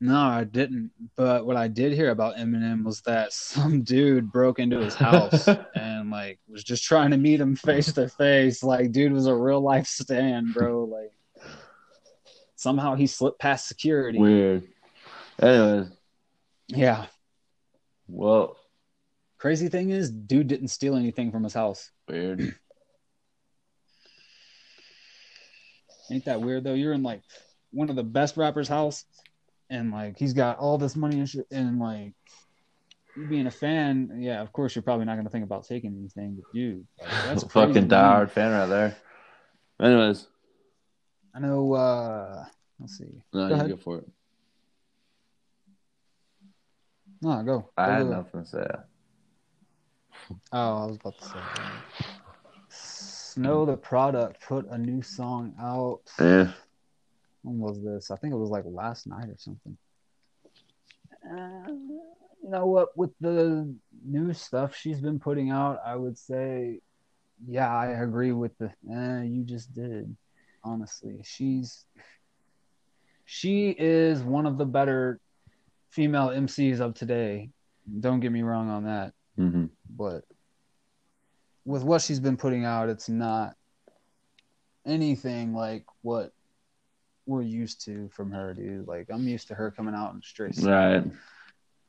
[0.00, 0.90] No, I didn't.
[1.16, 5.48] But what I did hear about Eminem was that some dude broke into his house
[5.74, 8.62] and like was just trying to meet him face to face.
[8.62, 10.84] Like, dude was a real life stand, bro.
[10.84, 11.12] Like,
[12.56, 14.18] somehow he slipped past security.
[14.18, 14.64] Weird.
[15.40, 15.88] Anyways,
[16.68, 17.06] Yeah.
[18.08, 18.56] Well,
[19.38, 21.90] Crazy thing is, dude didn't steal anything from his house.
[22.08, 22.40] weird.
[26.10, 26.74] Ain't that weird though?
[26.74, 27.20] You're in like
[27.72, 29.04] one of the best rappers' house,
[29.68, 32.14] and like he's got all this money and shit, and like
[33.16, 36.36] you being a fan, yeah, of course you're probably not gonna think about taking anything,
[36.36, 38.96] but dude, like, that's a fucking diehard fan right there.
[39.82, 40.26] Anyways,
[41.34, 41.72] I know.
[41.74, 42.44] uh
[42.78, 43.22] Let's see.
[43.32, 43.70] no, Go you ahead.
[43.70, 44.08] go for it.
[47.22, 47.70] No, go.
[47.76, 48.16] I Go, had go, go.
[48.16, 48.66] nothing to say.
[50.52, 51.38] Oh, I was about to say.
[52.68, 56.00] Snow Tha Product put a new song out.
[56.20, 56.52] Yeah.
[57.42, 58.10] When was this?
[58.10, 59.76] I think it was like last night or something.
[61.24, 61.68] Uh,
[62.42, 62.96] you know what?
[62.96, 63.72] With the
[64.04, 66.80] new stuff she's been putting out, I would say,
[67.46, 68.70] yeah, I agree with the.
[68.92, 70.14] Eh, you just did.
[70.64, 71.84] Honestly, she's
[73.24, 75.20] she is one of the better
[75.90, 77.50] female MCs of today.
[78.00, 80.24] Don't get me wrong on that hmm but
[81.64, 83.54] with what she's been putting out, it's not
[84.86, 86.32] anything like what
[87.26, 88.86] we're used to from her, dude.
[88.86, 90.56] Like I'm used to her coming out in straight.
[90.62, 91.02] Right.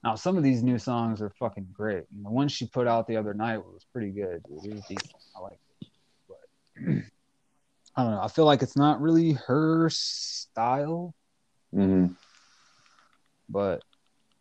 [0.03, 2.05] Now some of these new songs are fucking great.
[2.15, 4.43] And the one she put out the other night was pretty good.
[4.49, 5.11] It was decent.
[5.35, 5.87] I like it,
[6.27, 6.93] but
[7.95, 8.21] I don't know.
[8.21, 11.13] I feel like it's not really her style.
[11.71, 12.07] hmm
[13.49, 13.83] But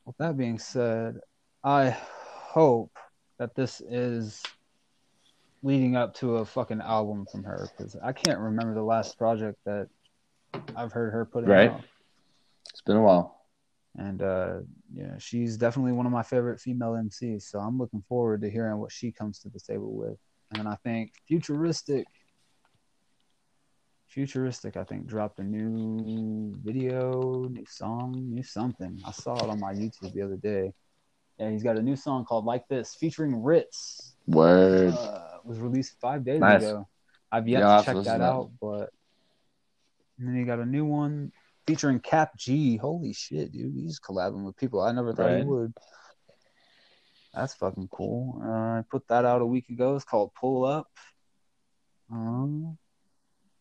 [0.04, 1.20] with that being said,
[1.62, 2.92] I hope
[3.38, 4.42] that this is
[5.62, 9.58] leading up to a fucking album from her because I can't remember the last project
[9.66, 9.88] that
[10.76, 11.50] I've heard her put out.
[11.50, 11.70] Right.
[11.70, 11.82] out.
[12.70, 13.46] It's been a while.
[13.98, 14.58] And uh,
[14.94, 17.42] yeah, she's definitely one of my favorite female MCs.
[17.42, 20.18] So I'm looking forward to hearing what she comes to the table with.
[20.52, 22.06] And I think futuristic,
[24.08, 29.00] futuristic, I think dropped a new video, new song, new something.
[29.06, 30.72] I saw it on my YouTube the other day.
[31.38, 34.14] Yeah, he's got a new song called "Like This" featuring Ritz.
[34.26, 34.94] Word.
[34.94, 36.62] Uh, was released five days Nice.
[36.62, 36.88] ago.
[37.30, 38.90] I've yet Yeah, to check that out, but
[40.18, 41.32] and then he got a new one
[41.66, 42.76] featuring Kap G.
[42.76, 43.74] Holy shit, dude!
[43.74, 45.74] He's collabing with people I never thought he would.
[47.34, 48.40] That's fucking cool.
[48.42, 49.94] Uh, I put that out a week ago.
[49.94, 50.88] It's called Pull Up.
[52.10, 52.78] Um,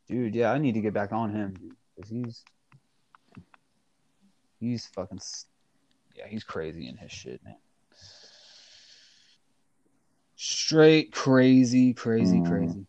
[0.07, 1.53] dude, yeah, I need to get back on him,
[1.95, 2.43] because he's
[4.59, 5.19] he's fucking
[6.15, 7.55] yeah, he's crazy in his shit, man.
[10.35, 12.47] Straight crazy, crazy, Mm.
[12.47, 12.85] crazy.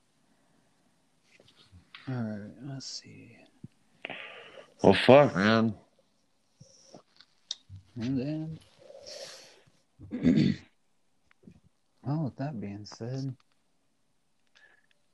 [2.08, 3.36] All right, let's see.
[4.82, 5.74] Well, fuck, man.
[7.96, 8.58] And
[10.12, 10.54] then,
[12.02, 13.34] well, with that being said,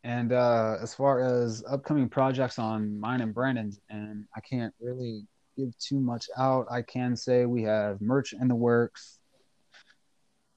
[0.05, 5.25] and uh, as far as upcoming projects on mine and Brandon's, and I can't really
[5.57, 6.67] give too much out.
[6.71, 9.19] I can say we have merch in the works,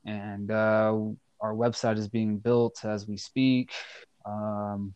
[0.05, 0.97] and uh,
[1.41, 3.71] our website is being built as we speak.
[4.25, 4.93] Um,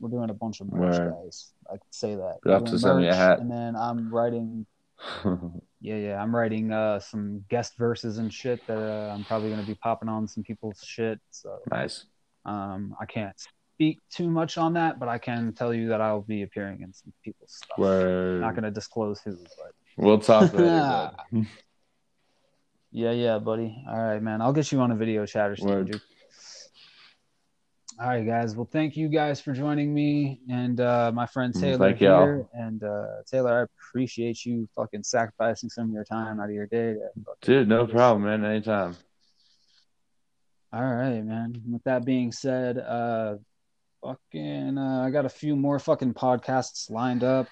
[0.00, 1.14] we're doing a bunch of merch, Word.
[1.22, 1.52] guys.
[1.68, 2.38] I can say that.
[2.44, 3.38] You'll have to doing send me a hat.
[3.38, 4.66] And then I'm writing
[5.80, 6.22] yeah, yeah.
[6.22, 9.74] I'm writing uh, some guest verses and shit that uh, I'm probably going to be
[9.74, 11.20] popping on some people's shit.
[11.30, 12.06] So nice.
[12.44, 13.36] um, I can't
[13.80, 16.92] speak too much on that, but I can tell you that I'll be appearing in
[16.92, 17.78] some people's stuff.
[17.78, 18.42] Word.
[18.42, 21.12] Not going to disclose who, but We'll talk later,
[22.92, 23.82] yeah, yeah, buddy.
[23.88, 24.42] All right, man.
[24.42, 26.00] I'll get you on a video chat or something, dude.
[27.98, 28.54] All right, guys.
[28.54, 32.26] Well, thank you guys for joining me and uh, my friend Mm, Taylor thank y'all.
[32.26, 32.46] here.
[32.52, 36.66] And uh, Taylor, I appreciate you fucking sacrificing some of your time out of your
[36.66, 36.96] day
[37.40, 38.44] Dude, no problem, man.
[38.44, 38.94] Anytime.
[40.70, 41.62] All right, man.
[41.66, 43.36] With that being said, uh
[44.02, 47.48] fucking uh, I got a few more fucking podcasts lined up.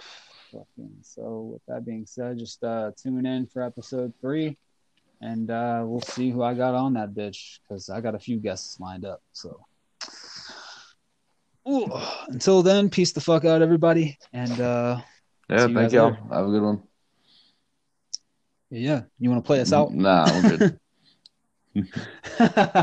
[0.53, 4.57] Fucking so with that being said, just uh tune in for episode 3
[5.21, 8.39] and uh we'll see who I got on that bitch cuz I got a few
[8.39, 9.21] guests lined up.
[9.33, 9.61] So
[11.69, 11.91] Ooh,
[12.29, 15.01] until then, peace the fuck out everybody and uh
[15.51, 16.11] Yeah, you thank y'all.
[16.11, 16.23] later.
[16.35, 16.83] Have a good one.
[18.71, 19.93] yeah, you want to play us out?
[19.93, 20.79] Nah, I'm good.